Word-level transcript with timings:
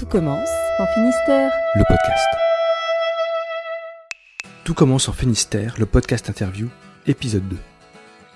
Tout 0.00 0.06
commence 0.06 0.48
en 0.78 0.86
Finistère. 0.94 1.52
Le 1.74 1.84
podcast. 1.86 2.26
Tout 4.64 4.72
commence 4.72 5.10
en 5.10 5.12
Finistère, 5.12 5.74
le 5.78 5.84
podcast 5.84 6.30
interview, 6.30 6.70
épisode 7.06 7.46
2. 7.46 7.58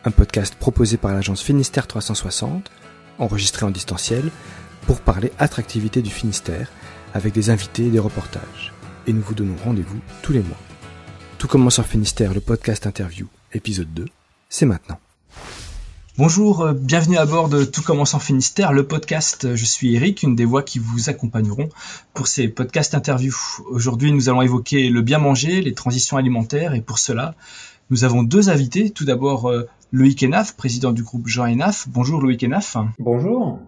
Un 0.05 0.11
podcast 0.11 0.57
proposé 0.57 0.99
par 0.99 1.15
l'agence 1.15 1.43
Finistère 1.43 1.87
360, 1.87 2.71
enregistré 3.19 3.65
en 3.65 3.71
distanciel, 3.71 4.31
pour 4.87 5.01
parler 5.01 5.33
attractivité 5.39 6.03
du 6.03 6.11
Finistère, 6.11 6.71
avec 7.15 7.33
des 7.33 7.49
invités 7.49 7.87
et 7.87 7.91
des 7.91 7.99
reportages. 7.99 8.75
Et 9.07 9.15
nous 9.15 9.23
vous 9.23 9.35
donnons 9.35 9.57
rendez-vous 9.65 10.01
tous 10.21 10.35
les 10.35 10.43
mois. 10.43 10.61
Tout 11.39 11.49
commence 11.49 11.79
en 11.79 11.83
Finistère, 11.83 12.35
le 12.35 12.43
podcast 12.43 12.87
interview, 12.87 13.27
épisode 13.55 13.95
2, 13.95 14.05
c'est 14.51 14.67
maintenant. 14.67 14.99
Bonjour, 16.17 16.61
euh, 16.61 16.73
bienvenue 16.73 17.17
à 17.17 17.27
bord 17.27 17.49
de 17.49 17.65
Tout 17.65 17.83
commence 17.83 18.15
en 18.15 18.21
Finistère, 18.21 18.73
le 18.73 18.87
podcast. 18.87 19.57
Je 19.57 19.65
suis 19.65 19.97
Eric, 19.97 20.23
une 20.23 20.37
des 20.37 20.45
voix 20.45 20.63
qui 20.63 20.79
vous 20.79 21.11
accompagneront 21.11 21.69
pour 22.13 22.29
ces 22.29 22.47
podcasts 22.47 22.95
interviews. 22.95 23.35
Aujourd'hui, 23.69 24.13
nous 24.13 24.29
allons 24.29 24.41
évoquer 24.41 24.91
le 24.91 25.03
bien 25.03 25.19
manger, 25.19 25.61
les 25.61 25.75
transitions 25.75 26.17
alimentaires, 26.17 26.73
et 26.75 26.83
pour 26.83 27.01
cela, 27.01 27.35
nous 27.91 28.05
avons 28.05 28.23
deux 28.23 28.49
invités. 28.49 28.91
Tout 28.91 29.05
d'abord, 29.05 29.51
euh, 29.51 29.67
Loïc 29.91 30.23
Enaf, 30.23 30.55
président 30.55 30.93
du 30.93 31.03
groupe 31.03 31.27
Jean 31.27 31.47
Enaf. 31.47 31.89
Bonjour 31.89 32.23
Loïc 32.23 32.45
Enaf. 32.45 32.77
Bonjour. 33.01 33.59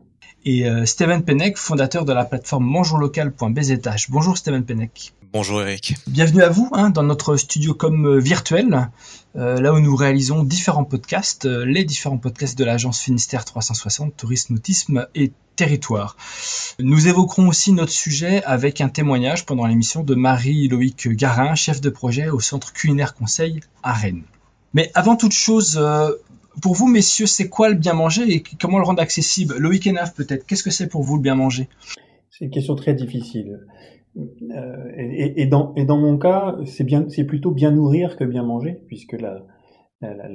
Et 0.49 0.65
euh, 0.65 0.87
Steven 0.87 1.25
Penek, 1.25 1.59
fondateur 1.59 2.05
de 2.05 2.13
la 2.13 2.25
plateforme 2.25 2.65
mangeonlocal.bzh. 2.67 4.07
Bonjour 4.11 4.39
Steven 4.39 4.65
Penek. 4.65 5.13
Bonjour 5.33 5.61
Eric. 5.61 5.97
Bienvenue 6.07 6.45
à 6.45 6.51
vous 6.51 6.69
hein, 6.71 6.91
dans 6.91 7.03
notre 7.03 7.37
studio 7.37 7.75
comme 7.75 8.21
virtuel, 8.21 8.89
euh, 9.35 9.61
là 9.61 9.75
où 9.75 9.81
nous 9.81 9.97
réalisons 9.97 10.45
différents 10.45 10.85
podcasts, 10.85 11.47
euh, 11.47 11.65
les 11.65 11.83
différents 11.83 12.19
podcasts 12.19 12.57
de 12.57 12.65
l'agence 12.65 13.01
Finistère 13.01 13.45
360, 13.45 14.17
Tourisme, 14.17 14.55
Autisme 14.55 15.09
et 15.17 15.33
Territoire. 15.57 16.17
Nous 16.79 17.09
évoquerons 17.09 17.49
aussi 17.49 17.73
notre 17.73 17.91
sujet 17.91 18.45
avec 18.45 18.81
un 18.81 18.89
témoignage 18.89 19.47
pendant 19.47 19.67
l'émission 19.67 20.05
de 20.05 20.15
Marie-Loïc 20.15 21.09
Garin, 21.09 21.57
chef 21.57 21.81
de 21.81 21.91
projet 21.91 22.29
au 22.29 22.39
Centre 22.39 22.73
Culinaire 22.73 23.15
Conseil 23.17 23.63
à 23.83 23.95
Rennes. 23.95 24.23
Mais 24.75 24.93
avant 24.95 25.17
toute 25.17 25.33
chose, 25.33 25.77
euh, 25.77 26.13
pour 26.63 26.75
vous, 26.75 26.87
messieurs, 26.87 27.27
c'est 27.27 27.49
quoi 27.49 27.69
le 27.69 27.75
bien 27.75 27.95
manger 27.95 28.23
et 28.33 28.43
comment 28.61 28.79
le 28.79 28.85
rendre 28.85 29.03
accessible? 29.03 29.57
Loïc 29.59 29.87
Enaf, 29.87 30.15
peut-être, 30.15 30.47
qu'est-ce 30.47 30.63
que 30.63 30.71
c'est 30.71 30.89
pour 30.89 31.03
vous 31.03 31.17
le 31.17 31.23
bien 31.23 31.35
manger? 31.35 31.69
C'est 32.31 32.45
une 32.47 32.51
question 32.51 32.75
très 32.75 32.95
difficile. 32.95 33.61
Euh, 34.17 34.93
et, 34.97 35.47
dans, 35.47 35.75
mon 35.99 36.19
cas, 36.19 36.57
c'est 36.65 37.25
plutôt 37.25 37.51
bien 37.51 37.71
nourrir 37.71 38.17
que 38.17 38.25
bien 38.25 38.43
manger, 38.43 38.81
puisque 38.87 39.17
la, 39.21 39.43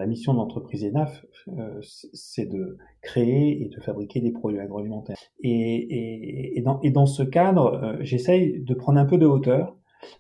mission 0.08 0.33
de 0.33 0.38
l'entreprise 0.38 0.83
ENAF, 0.83 1.25
euh, 1.47 1.80
c'est 2.13 2.45
de 2.45 2.78
créer 3.02 3.63
et 3.63 3.69
de 3.69 3.81
fabriquer 3.81 4.19
des 4.22 4.31
produits 4.31 4.59
agroalimentaires. 4.59 5.17
Et, 5.44 6.58
et 6.58 6.61
dans, 6.61 6.80
et 6.81 6.91
dans 6.91 7.06
ce 7.06 7.23
cadre, 7.23 7.73
euh, 7.83 7.97
j'essaye 8.02 8.61
de 8.63 8.73
prendre 8.73 9.00
un 9.00 9.06
peu 9.06 9.17
de 9.17 9.25
hauteur, 9.25 9.75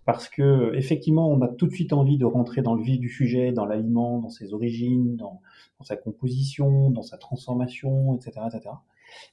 parce 0.05 0.29
que 0.29 0.73
effectivement, 0.75 1.29
on 1.29 1.41
a 1.41 1.47
tout 1.47 1.67
de 1.67 1.73
suite 1.73 1.93
envie 1.93 2.17
de 2.17 2.25
rentrer 2.25 2.61
dans 2.61 2.75
le 2.75 2.83
vif 2.83 2.99
du 2.99 3.09
sujet, 3.09 3.51
dans 3.51 3.65
l'aliment, 3.65 4.19
dans 4.19 4.29
ses 4.29 4.53
origines, 4.53 5.15
dans, 5.15 5.41
sa 5.81 5.95
composition, 5.95 6.91
dans 6.91 7.01
sa 7.01 7.17
transformation, 7.17 8.15
etc., 8.15 8.41
etc. 8.47 8.75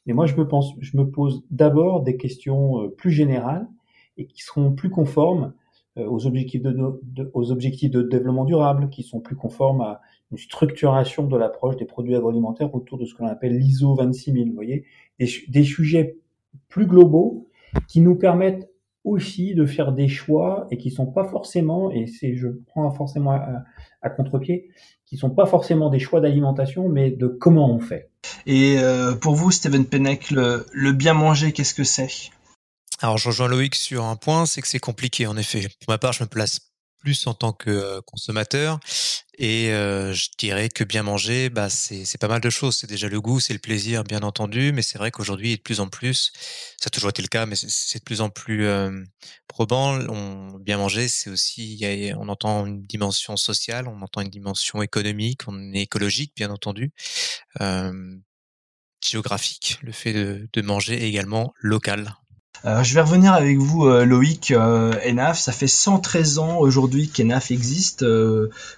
Mais 0.06 0.12
moi, 0.12 0.26
je 0.26 0.34
me 0.36 1.04
pose 1.04 1.44
d'abord 1.50 2.02
des 2.02 2.16
questions 2.16 2.82
euh, 2.82 2.88
plus 2.88 3.10
générales 3.10 3.68
et 4.16 4.26
qui 4.26 4.42
seront 4.42 4.72
plus 4.72 4.90
conformes 4.90 5.52
euh, 5.98 6.06
aux 6.08 6.26
objectifs 6.26 6.62
de, 6.62 8.02
développement 8.02 8.44
durable, 8.44 8.88
qui 8.90 9.02
sont 9.02 9.20
plus 9.20 9.36
conformes 9.36 9.80
à 9.80 10.00
une 10.30 10.38
structuration 10.38 11.26
de 11.26 11.36
l'approche 11.36 11.76
des 11.76 11.86
produits 11.86 12.14
agroalimentaires 12.14 12.74
autour 12.74 12.98
de 12.98 13.06
ce 13.06 13.14
que 13.14 13.22
l'on 13.22 13.28
appelle 13.28 13.56
l'ISO 13.56 13.94
26000. 13.94 14.48
Vous 14.48 14.54
voyez, 14.54 14.84
des, 15.18 15.64
sujets 15.64 16.16
plus 16.68 16.86
globaux 16.86 17.48
qui 17.88 18.00
nous 18.00 18.16
permettent 18.16 18.67
aussi 19.08 19.54
de 19.54 19.66
faire 19.66 19.92
des 19.92 20.08
choix 20.08 20.66
et 20.70 20.78
qui 20.78 20.90
sont 20.90 21.06
pas 21.06 21.24
forcément, 21.24 21.90
et 21.90 22.06
c'est, 22.06 22.36
je 22.36 22.48
prends 22.66 22.90
forcément 22.90 23.32
à, 23.32 23.64
à 24.02 24.10
contre-pied, 24.10 24.70
qui 25.06 25.16
sont 25.16 25.30
pas 25.30 25.46
forcément 25.46 25.90
des 25.90 25.98
choix 25.98 26.20
d'alimentation, 26.20 26.88
mais 26.88 27.10
de 27.10 27.26
comment 27.26 27.70
on 27.70 27.80
fait. 27.80 28.10
Et 28.46 28.78
euh, 28.78 29.14
pour 29.14 29.34
vous, 29.34 29.50
Steven 29.50 29.86
Penneck, 29.86 30.30
le, 30.30 30.66
le 30.72 30.92
bien 30.92 31.14
manger, 31.14 31.52
qu'est-ce 31.52 31.74
que 31.74 31.84
c'est? 31.84 32.30
Alors, 33.00 33.16
je 33.16 33.28
rejoins 33.28 33.48
Loïc 33.48 33.74
sur 33.74 34.04
un 34.04 34.16
point, 34.16 34.44
c'est 34.44 34.60
que 34.60 34.68
c'est 34.68 34.80
compliqué, 34.80 35.26
en 35.26 35.36
effet. 35.36 35.68
Pour 35.80 35.92
ma 35.92 35.98
part, 35.98 36.12
je 36.12 36.24
me 36.24 36.28
place 36.28 36.60
plus 36.98 37.26
en 37.26 37.34
tant 37.34 37.52
que 37.52 37.70
euh, 37.70 38.00
consommateur 38.04 38.80
et 39.38 39.72
euh, 39.72 40.12
je 40.12 40.30
dirais 40.36 40.68
que 40.68 40.82
bien 40.82 41.04
manger, 41.04 41.48
bah, 41.48 41.70
c'est 41.70 42.18
pas 42.18 42.26
mal 42.26 42.40
de 42.40 42.50
choses. 42.50 42.76
C'est 42.76 42.88
déjà 42.88 43.08
le 43.08 43.20
goût, 43.20 43.38
c'est 43.38 43.52
le 43.52 43.60
plaisir, 43.60 44.02
bien 44.02 44.22
entendu, 44.22 44.72
mais 44.72 44.82
c'est 44.82 44.98
vrai 44.98 45.12
qu'aujourd'hui, 45.12 45.56
de 45.56 45.62
plus 45.62 45.78
en 45.78 45.88
plus, 45.88 46.32
ça 46.76 46.88
a 46.88 46.90
toujours 46.90 47.10
été 47.10 47.22
le 47.22 47.28
cas, 47.28 47.46
mais 47.46 47.54
c'est 47.56 48.00
de 48.00 48.04
plus 48.04 48.20
en 48.20 48.30
plus 48.30 48.66
euh, 48.66 48.90
probant. 49.46 49.98
On, 50.08 50.58
bien 50.58 50.78
manger, 50.78 51.08
c'est 51.08 51.30
aussi, 51.30 51.80
on 52.18 52.28
entend 52.28 52.66
une 52.66 52.84
dimension 52.84 53.36
sociale, 53.36 53.86
on 53.86 54.02
entend 54.02 54.22
une 54.22 54.30
dimension 54.30 54.82
économique, 54.82 55.42
on 55.46 55.72
est 55.72 55.82
écologique, 55.82 56.32
bien 56.36 56.50
entendu. 56.50 56.92
Euh, 57.60 58.16
géographique, 59.04 59.78
le 59.82 59.92
fait 59.92 60.12
de, 60.12 60.48
de 60.52 60.62
manger 60.62 61.06
également 61.06 61.54
local. 61.60 62.16
Euh, 62.64 62.82
je 62.82 62.94
vais 62.94 63.00
revenir 63.00 63.32
avec 63.32 63.58
vous, 63.58 63.86
euh, 63.86 64.04
Loïc. 64.04 64.50
Euh, 64.50 64.92
ENAF, 65.06 65.38
ça 65.38 65.52
fait 65.52 65.68
113 65.68 66.38
ans 66.38 66.58
aujourd'hui 66.58 67.08
qu'ENAF 67.08 67.50
existe. 67.50 68.04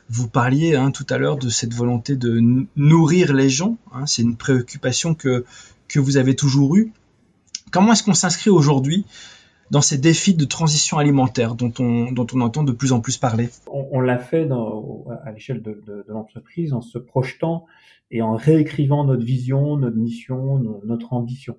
Vous 0.08 0.28
parliez 0.28 0.76
hein, 0.76 0.90
tout 0.90 1.06
à 1.08 1.18
l'heure 1.18 1.38
de 1.38 1.48
cette 1.48 1.72
volonté 1.72 2.16
de 2.16 2.42
nourrir 2.76 3.32
les 3.32 3.48
gens. 3.48 3.78
Hein, 3.92 4.06
c'est 4.06 4.22
une 4.22 4.36
préoccupation 4.36 5.14
que, 5.14 5.44
que 5.88 5.98
vous 5.98 6.16
avez 6.16 6.36
toujours 6.36 6.76
eue. 6.76 6.92
Comment 7.70 7.92
est-ce 7.92 8.02
qu'on 8.02 8.14
s'inscrit 8.14 8.50
aujourd'hui 8.50 9.06
dans 9.70 9.80
ces 9.80 9.98
défis 9.98 10.34
de 10.34 10.44
transition 10.44 10.98
alimentaire 10.98 11.54
dont 11.54 11.72
on, 11.78 12.10
dont 12.10 12.26
on 12.34 12.40
entend 12.40 12.64
de 12.64 12.72
plus 12.72 12.92
en 12.92 13.00
plus 13.00 13.16
parler? 13.16 13.48
On, 13.68 14.00
l'a 14.00 14.18
fait 14.18 14.48
à 15.24 15.30
l'échelle 15.32 15.62
de 15.62 16.04
l'entreprise 16.08 16.72
en 16.72 16.80
se 16.80 16.98
projetant 16.98 17.66
et 18.10 18.22
en 18.22 18.34
réécrivant 18.34 19.04
notre 19.04 19.24
vision, 19.24 19.76
notre 19.76 19.96
mission, 19.96 20.60
notre 20.84 21.12
ambition. 21.12 21.56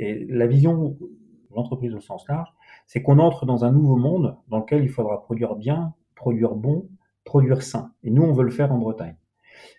Et 0.00 0.26
la 0.28 0.48
vision 0.48 0.96
l'entreprise 1.54 1.94
au 1.94 2.00
sens 2.00 2.26
large, 2.28 2.48
c'est 2.86 3.02
qu'on 3.02 3.18
entre 3.18 3.46
dans 3.46 3.64
un 3.64 3.72
nouveau 3.72 3.96
monde 3.96 4.36
dans 4.48 4.58
lequel 4.58 4.82
il 4.82 4.90
faudra 4.90 5.22
produire 5.22 5.56
bien, 5.56 5.94
produire 6.14 6.54
bon, 6.54 6.88
produire 7.24 7.62
sain. 7.62 7.92
Et 8.02 8.10
nous, 8.10 8.22
on 8.22 8.32
veut 8.32 8.44
le 8.44 8.50
faire 8.50 8.72
en 8.72 8.78
Bretagne. 8.78 9.16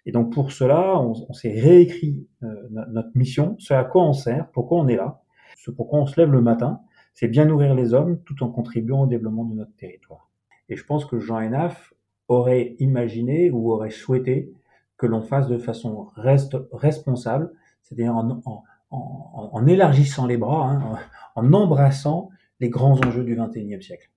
Et 0.06 0.12
donc 0.12 0.32
pour 0.34 0.52
cela, 0.52 1.00
on, 1.00 1.34
s'est 1.34 1.60
réécrit 1.60 2.28
euh, 2.44 2.54
notre 2.70 3.10
mission, 3.16 3.56
ce 3.60 3.74
à 3.74 3.84
quoi 3.84 4.04
on 4.04 4.14
sert, 4.14 4.50
pourquoi 4.52 4.80
on 4.80 4.88
est 4.88 4.96
là, 4.96 5.22
ce 5.58 5.72
pourquoi 5.72 6.00
on 6.00 6.06
se 6.06 6.20
lève 6.20 6.32
le 6.32 6.42
matin, 6.42 6.82
c'est 7.14 7.28
bien 7.28 7.46
nourrir 7.46 7.76
les 7.76 7.94
hommes 7.94 8.20
tout 8.24 8.44
en 8.44 8.50
contribuant 8.50 9.04
au 9.04 9.08
développement 9.08 9.46
de 9.46 9.56
notre 9.56 9.76
territoire. 9.76 10.30
Et 10.70 10.76
je 10.76 10.86
pense 10.86 11.06
que 11.06 11.20
Jean 11.20 11.40
Enaf 11.40 11.94
aurait 12.28 12.76
imaginé 12.80 13.50
ou 13.52 13.72
aurait 13.72 13.90
souhaité 13.90 14.52
que 14.98 15.06
l'on 15.06 15.22
fasse 15.22 15.48
de 15.48 15.58
façon 15.58 16.08
reste 16.16 16.58
responsable, 16.72 17.52
c'est-à-dire 17.82 18.16
en, 18.16 18.64
en, 18.92 19.50
en, 19.54 19.68
élargissant 19.68 20.26
les 20.26 20.38
bras, 20.38 20.70
hein, 20.70 21.00
en 21.36 21.54
embrassant 21.54 22.30
les 22.60 22.70
grands 22.70 23.00
enjeux 23.06 23.24
du 23.24 23.36
XXIe 23.36 23.82
siècle. 23.84 24.10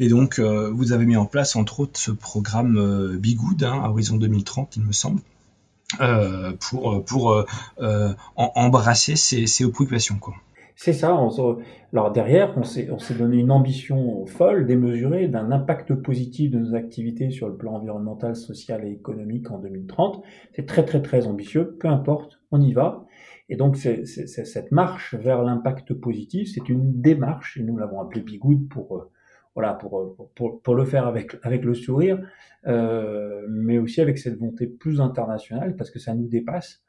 Et 0.00 0.08
donc, 0.08 0.38
euh, 0.38 0.70
vous 0.70 0.92
avez 0.92 1.06
mis 1.06 1.16
en 1.16 1.26
place, 1.26 1.56
entre 1.56 1.80
autres, 1.80 1.98
ce 1.98 2.10
programme 2.10 2.76
euh, 2.76 3.16
Bigood, 3.18 3.62
hein, 3.62 3.80
à 3.82 3.90
horizon 3.90 4.16
2030, 4.16 4.76
il 4.76 4.84
me 4.84 4.92
semble, 4.92 5.20
euh, 6.00 6.52
pour, 6.60 7.04
pour 7.04 7.32
euh, 7.32 8.12
en, 8.36 8.52
embrasser 8.54 9.16
ces, 9.16 9.46
ces 9.46 9.64
préoccupations. 9.70 10.18
C'est 10.74 10.92
ça. 10.92 11.16
On 11.16 11.30
se... 11.30 11.40
Alors 11.92 12.12
derrière, 12.12 12.54
on 12.56 12.62
s'est 12.62 13.14
donné 13.18 13.38
une 13.38 13.50
ambition 13.50 14.26
folle, 14.26 14.66
démesurée, 14.66 15.28
d'un 15.28 15.50
impact 15.50 15.94
positif 15.94 16.50
de 16.50 16.58
nos 16.58 16.74
activités 16.74 17.30
sur 17.30 17.48
le 17.48 17.56
plan 17.56 17.76
environnemental, 17.76 18.36
social 18.36 18.84
et 18.84 18.90
économique 18.90 19.50
en 19.50 19.58
2030. 19.58 20.22
C'est 20.54 20.66
très 20.66 20.84
très 20.84 21.00
très 21.00 21.26
ambitieux. 21.26 21.76
Peu 21.80 21.88
importe, 21.88 22.40
on 22.50 22.60
y 22.60 22.74
va. 22.74 23.05
Et 23.48 23.56
donc, 23.56 23.76
c'est, 23.76 24.04
c'est, 24.06 24.26
c'est 24.26 24.44
cette 24.44 24.72
marche 24.72 25.14
vers 25.14 25.42
l'impact 25.42 25.94
positif, 25.94 26.50
c'est 26.52 26.68
une 26.68 27.00
démarche, 27.00 27.56
et 27.56 27.62
nous 27.62 27.76
l'avons 27.76 28.00
appelé 28.00 28.20
Bigood 28.20 28.68
pour, 28.68 28.96
euh, 28.96 29.10
voilà, 29.54 29.74
pour, 29.74 30.16
pour, 30.34 30.60
pour, 30.60 30.74
le 30.74 30.84
faire 30.84 31.06
avec, 31.06 31.36
avec 31.42 31.64
le 31.64 31.74
sourire, 31.74 32.20
euh, 32.66 33.46
mais 33.48 33.78
aussi 33.78 34.00
avec 34.00 34.18
cette 34.18 34.38
volonté 34.38 34.66
plus 34.66 35.00
internationale, 35.00 35.76
parce 35.76 35.90
que 35.90 35.98
ça 35.98 36.14
nous 36.14 36.26
dépasse. 36.26 36.82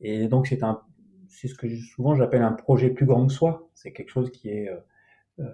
Et 0.00 0.28
donc, 0.28 0.46
c'est 0.46 0.62
un, 0.62 0.82
c'est 1.28 1.48
ce 1.48 1.54
que 1.54 1.68
souvent 1.76 2.14
j'appelle 2.14 2.42
un 2.42 2.52
projet 2.52 2.90
plus 2.90 3.06
grand 3.06 3.26
que 3.26 3.32
soi. 3.32 3.70
C'est 3.74 3.92
quelque 3.92 4.10
chose 4.10 4.30
qui 4.30 4.50
est, 4.50 4.68
euh, 5.38 5.44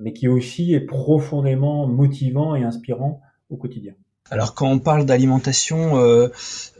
mais 0.00 0.12
qui 0.12 0.28
aussi 0.28 0.74
est 0.74 0.80
profondément 0.80 1.86
motivant 1.86 2.56
et 2.56 2.64
inspirant 2.64 3.20
au 3.48 3.56
quotidien. 3.56 3.94
Alors 4.30 4.54
quand 4.54 4.70
on 4.70 4.78
parle 4.78 5.06
d'alimentation, 5.06 5.98
euh, 5.98 6.28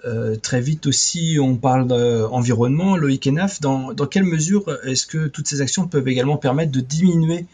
euh, 0.04 0.36
très 0.36 0.60
vite 0.60 0.86
aussi 0.86 1.38
on 1.42 1.56
parle 1.56 1.88
d'environnement, 1.88 2.96
Loïc 2.96 3.26
Enaf, 3.26 3.60
dans, 3.60 3.92
dans 3.92 4.06
quelle 4.06 4.22
mesure 4.22 4.64
est-ce 4.84 5.04
que 5.04 5.26
toutes 5.26 5.48
ces 5.48 5.60
actions 5.60 5.88
peuvent 5.88 6.06
également 6.06 6.36
permettre 6.36 6.70
de 6.70 6.80
diminuer 6.80 7.46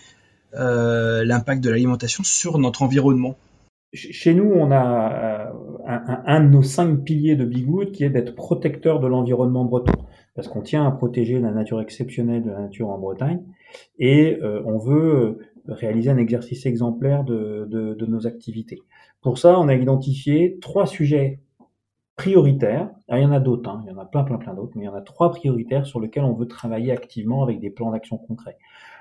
euh, 0.55 1.25
l'impact 1.25 1.65
de 1.65 1.71
l'alimentation 1.71 2.25
sur 2.25 2.59
notre 2.59 2.83
environnement? 2.83 3.37
Chez 3.95 4.35
nous, 4.35 4.45
on 4.45 4.71
a 4.71 5.53
un, 5.87 6.41
de 6.41 6.49
nos 6.49 6.63
cinq 6.63 7.05
piliers 7.05 7.37
de 7.37 7.47
Bigood 7.47 7.93
qui 7.93 8.05
est 8.05 8.11
d'être 8.11 8.35
protecteur 8.35 9.01
de 9.01 9.07
l'environnement 9.07 9.65
breton. 9.65 9.93
parce 10.35 10.49
qu'on 10.49 10.61
tient 10.61 10.87
à 10.87 10.91
protéger 10.91 11.41
la 11.41 11.53
nature 11.53 11.81
exceptionnelle 11.81 12.43
de 12.43 12.51
la 12.51 12.61
nature 12.61 12.91
en 12.91 12.99
Bretagne, 12.99 13.41
et 13.99 14.39
on 14.43 14.77
veut 14.77 15.39
réaliser 15.69 16.11
un 16.11 16.19
exercice 16.19 16.67
exemplaire 16.67 17.25
de, 17.25 18.05
nos 18.07 18.27
activités. 18.27 18.83
Pour 19.27 19.39
ça, 19.39 19.59
on 19.59 19.67
a 19.67 19.75
identifié 19.75 20.57
trois 20.61 20.87
sujets 20.87 21.41
prioritaires. 22.15 22.91
il 23.09 23.19
y 23.19 23.25
en 23.25 23.33
a 23.33 23.41
d'autres, 23.41 23.69
hein. 23.69 23.83
il 23.85 23.91
y 23.91 23.93
en 23.93 23.99
a 23.99 24.05
plein, 24.05 24.23
plein, 24.23 24.39
plein 24.39 24.55
d'autres, 24.55 24.75
mais 24.77 24.83
il 24.83 24.87
y 24.87 24.89
en 24.89 24.95
a 24.95 25.01
trois 25.01 25.33
prioritaires 25.33 25.85
sur 25.85 25.99
lesquels 25.99 26.23
on 26.23 26.35
veut 26.35 26.47
travailler 26.47 26.93
activement 26.93 27.43
avec 27.43 27.59
des 27.59 27.71
plans 27.71 27.91
d'action 27.91 28.19
concrets. 28.19 28.57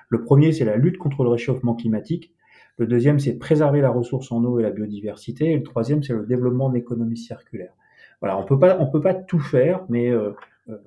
Le 0.10 0.24
premier, 0.24 0.52
c'est 0.52 0.66
la 0.66 0.78
lutte 0.78 0.98
contre 0.98 1.24
le 1.24 1.30
réchauffement 1.30 1.76
climatique. 1.76 2.34
Le 2.78 2.88
deuxième, 2.88 3.20
c'est 3.20 3.38
préserver 3.38 3.82
la 3.82 3.92
ressource 3.92 4.32
en 4.32 4.44
eau 4.44 4.60
et 4.60 4.64
la 4.64 4.72
biodiversité. 4.72 5.52
Et 5.52 5.58
le 5.58 5.62
troisième, 5.62 6.02
c'est 6.02 6.14
le 6.14 6.26
développement 6.26 6.70
de 6.70 6.74
l'économie 6.74 7.18
circulaire. 7.18 7.76
Voilà, 8.20 8.36
on 8.40 8.46
peut 8.46 8.58
pas, 8.58 8.80
on 8.80 8.88
peut 8.90 9.02
pas 9.02 9.14
tout 9.14 9.40
faire, 9.40 9.86
mais 9.90 10.10
euh, 10.10 10.32
euh 10.70 10.78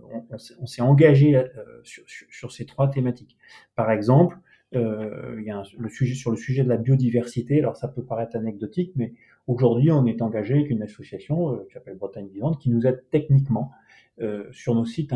on, 0.58 0.66
s'est 0.66 0.82
engagé 0.82 1.36
euh, 1.36 1.44
sur, 1.84 2.50
ces 2.50 2.66
trois 2.66 2.90
thématiques. 2.90 3.36
Par 3.76 3.92
exemple, 3.92 4.36
il 4.72 5.44
y 5.46 5.50
a 5.50 5.62
le 5.78 5.88
sujet 5.88 6.14
sur 6.14 6.32
le 6.32 6.36
sujet 6.36 6.64
de 6.64 6.68
la 6.68 6.76
biodiversité. 6.76 7.60
Alors 7.60 7.76
ça 7.76 7.86
peut 7.86 8.02
paraître 8.02 8.36
anecdotique, 8.36 8.92
mais 8.96 9.14
aujourd'hui 9.48 9.90
on 9.90 10.06
est 10.06 10.22
engagé 10.22 10.54
avec 10.54 10.70
une 10.70 10.82
association 10.82 11.54
euh, 11.54 11.64
qui 11.66 11.74
s'appelle 11.74 11.96
Bretagne 11.96 12.28
Vivante 12.28 12.60
qui 12.60 12.70
nous 12.70 12.86
aide 12.86 13.04
techniquement 13.10 13.72
euh, 14.20 14.44
sur 14.52 14.74
nos 14.74 14.84
sites 14.84 15.12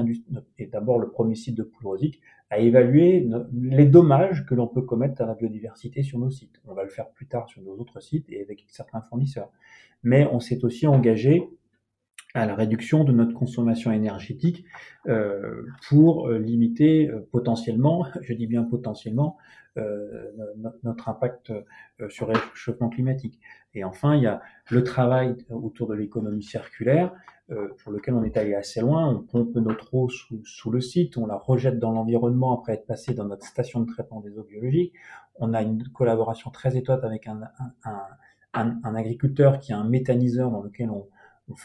et 0.59 0.67
d'abord 0.67 0.99
le 0.99 1.11
premier 1.11 1.37
site 1.37 1.57
de 1.57 1.63
Poulrosic 1.63 2.21
à 2.51 2.59
évaluer 2.59 3.29
les 3.53 3.87
dommages 3.87 4.45
que 4.45 4.55
l'on 4.55 4.67
peut 4.67 4.83
commettre 4.83 5.23
à 5.23 5.27
la 5.27 5.35
biodiversité 5.35 6.03
sur 6.03 6.19
nos 6.19 6.31
sites. 6.31 6.61
On 6.67 6.75
va 6.75 6.85
le 6.85 6.91
faire 6.91 7.09
plus 7.09 7.27
tard 7.27 7.49
sur 7.49 7.63
nos 7.63 7.73
autres 7.79 8.01
sites 8.01 8.27
et 8.29 8.43
avec 8.43 8.67
certains 8.69 9.01
fournisseurs. 9.01 9.51
Mais 10.03 10.29
on 10.31 10.39
s'est 10.39 10.63
aussi 10.63 10.87
engagé 10.87 11.49
à 12.35 12.47
la 12.47 12.55
réduction 12.55 13.05
de 13.05 13.13
notre 13.13 13.35
consommation 13.35 13.93
énergétique 13.93 14.65
euh, 15.07 15.67
pour 15.89 16.29
euh, 16.29 16.39
limiter 16.39 17.09
euh, 17.11 17.27
potentiellement, 17.31 18.07
je 18.23 18.33
dis 18.33 18.47
bien 18.47 18.65
potentiellement, 18.65 19.37
euh, 19.79 20.31
notre 20.83 21.09
impact 21.09 21.51
euh, 21.51 22.09
sur 22.11 22.27
le 22.27 22.35
réchauffement 22.35 22.91
climatique. 22.91 23.41
Et 23.75 23.85
enfin, 23.85 24.17
il 24.17 24.23
y 24.23 24.27
a 24.27 24.43
le 24.71 24.85
travail 24.85 25.35
autour 25.49 25.89
de 25.89 25.95
l'économie 25.95 26.43
circulaire, 26.43 27.13
pour 27.83 27.93
lequel 27.93 28.15
on 28.15 28.23
est 28.23 28.39
allé 28.39 28.55
assez 28.55 28.81
loin. 28.81 29.07
On 29.09 29.21
pompe 29.21 29.57
notre 29.57 29.93
eau 29.93 30.09
sous, 30.09 30.43
sous 30.45 30.71
le 30.71 30.81
site, 30.81 31.19
on 31.19 31.27
la 31.27 31.37
rejette 31.37 31.79
dans 31.79 31.93
l'environnement 31.93 32.59
après 32.59 32.75
être 32.75 32.87
passé 32.87 33.13
dans 33.13 33.27
notre 33.27 33.45
station 33.45 33.81
de 33.81 33.87
traitement 33.87 34.21
des 34.21 34.39
eaux 34.39 34.45
biologiques. 34.45 34.95
On 35.35 35.53
a 35.53 35.61
une 35.61 35.87
collaboration 35.89 36.51
très 36.51 36.79
étroite 36.79 37.05
avec 37.05 37.27
un, 37.27 37.43
un, 37.85 38.01
un, 38.55 38.79
un 38.83 38.95
agriculteur 38.95 39.59
qui 39.59 39.75
a 39.75 39.79
un 39.79 39.85
méthaniseur 39.85 40.51
dans 40.51 40.63
lequel 40.63 40.89
on, 40.91 41.09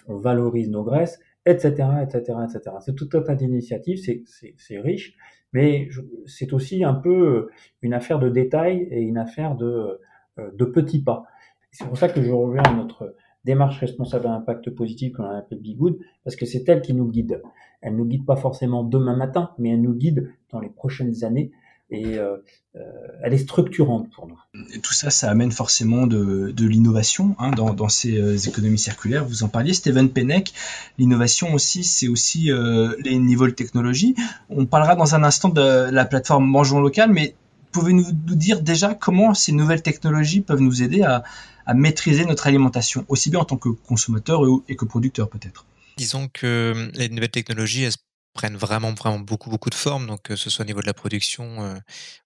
on 0.07 0.15
valorise 0.15 0.69
nos 0.69 0.83
graisses, 0.83 1.19
etc., 1.45 1.69
etc., 2.03 2.39
etc. 2.43 2.75
C'est 2.81 2.95
tout 2.95 3.09
un 3.13 3.21
tas 3.21 3.35
d'initiatives, 3.35 3.97
c'est 3.97 4.79
riche, 4.79 5.15
mais 5.53 5.89
c'est 6.25 6.53
aussi 6.53 6.83
un 6.83 6.93
peu 6.93 7.47
une 7.81 7.93
affaire 7.93 8.19
de 8.19 8.29
détails 8.29 8.87
et 8.91 9.01
une 9.01 9.17
affaire 9.17 9.55
de, 9.55 9.99
euh, 10.39 10.51
de 10.53 10.65
petits 10.65 11.03
pas. 11.03 11.25
C'est 11.71 11.87
pour 11.87 11.97
ça 11.97 12.09
que 12.09 12.21
je 12.21 12.31
reviens 12.31 12.63
à 12.63 12.73
notre 12.73 13.15
démarche 13.45 13.79
responsable 13.79 14.27
à 14.27 14.33
impact 14.33 14.69
positif 14.71 15.13
qu'on 15.13 15.23
appelle 15.23 15.61
Good, 15.61 15.99
parce 16.23 16.35
que 16.35 16.45
c'est 16.45 16.67
elle 16.67 16.81
qui 16.81 16.93
nous 16.93 17.09
guide. 17.09 17.41
Elle 17.81 17.93
ne 17.93 17.99
nous 17.99 18.05
guide 18.05 18.25
pas 18.25 18.35
forcément 18.35 18.83
demain 18.83 19.15
matin, 19.15 19.51
mais 19.57 19.69
elle 19.69 19.81
nous 19.81 19.93
guide 19.93 20.33
dans 20.51 20.59
les 20.59 20.69
prochaines 20.69 21.23
années 21.23 21.51
et 21.89 22.17
euh, 22.17 22.37
euh, 22.75 22.79
elle 23.23 23.33
est 23.33 23.39
structurante 23.39 24.09
pour 24.11 24.27
nous. 24.27 24.37
Et 24.73 24.79
tout 24.79 24.93
ça, 24.93 25.09
ça 25.09 25.31
amène 25.31 25.51
forcément 25.51 26.05
de, 26.05 26.51
de 26.51 26.67
l'innovation 26.67 27.35
hein, 27.39 27.51
dans, 27.51 27.73
dans, 27.73 27.89
ces 27.89 28.17
euh, 28.17 28.37
économies 28.37 28.77
circulaires. 28.77 29.25
Vous 29.25 29.43
en 29.43 29.47
parliez, 29.47 29.73
Steven 29.73 30.09
Pennec. 30.09 30.53
L'innovation 30.97 31.53
aussi, 31.53 31.83
c'est 31.83 32.07
aussi 32.07 32.51
euh, 32.51 32.95
les 33.03 33.17
niveaux 33.17 33.47
de 33.47 33.51
technologie. 33.51 34.15
On 34.49 34.65
parlera 34.65 34.95
dans 34.95 35.15
un 35.15 35.23
instant 35.23 35.49
de 35.49 35.89
la 35.89 36.05
plateforme 36.05 36.45
Mangeons 36.45 36.81
Local, 36.81 37.11
mais 37.11 37.35
pouvez-vous 37.71 38.11
nous 38.27 38.35
dire 38.35 38.61
déjà 38.61 38.93
comment 38.93 39.33
ces 39.33 39.53
nouvelles 39.53 39.81
technologies 39.81 40.41
peuvent 40.41 40.61
nous 40.61 40.83
aider 40.83 41.03
à, 41.03 41.23
à 41.65 41.73
maîtriser 41.73 42.25
notre 42.25 42.47
alimentation, 42.47 43.05
aussi 43.07 43.29
bien 43.29 43.39
en 43.39 43.45
tant 43.45 43.57
que 43.57 43.69
consommateur 43.69 44.41
et 44.67 44.75
que 44.75 44.85
producteur 44.85 45.29
peut-être? 45.29 45.65
Disons 45.97 46.27
que 46.31 46.91
les 46.93 47.09
nouvelles 47.09 47.31
technologies, 47.31 47.83
elles 47.83 47.93
prennent 48.37 48.55
vraiment, 48.55 48.93
vraiment 48.93 49.19
beaucoup, 49.19 49.49
beaucoup 49.49 49.69
de 49.69 49.75
formes, 49.75 50.07
donc 50.07 50.21
que 50.21 50.35
ce 50.35 50.49
soit 50.49 50.63
au 50.63 50.67
niveau 50.67 50.81
de 50.81 50.87
la 50.87 50.93
production, 50.93 51.75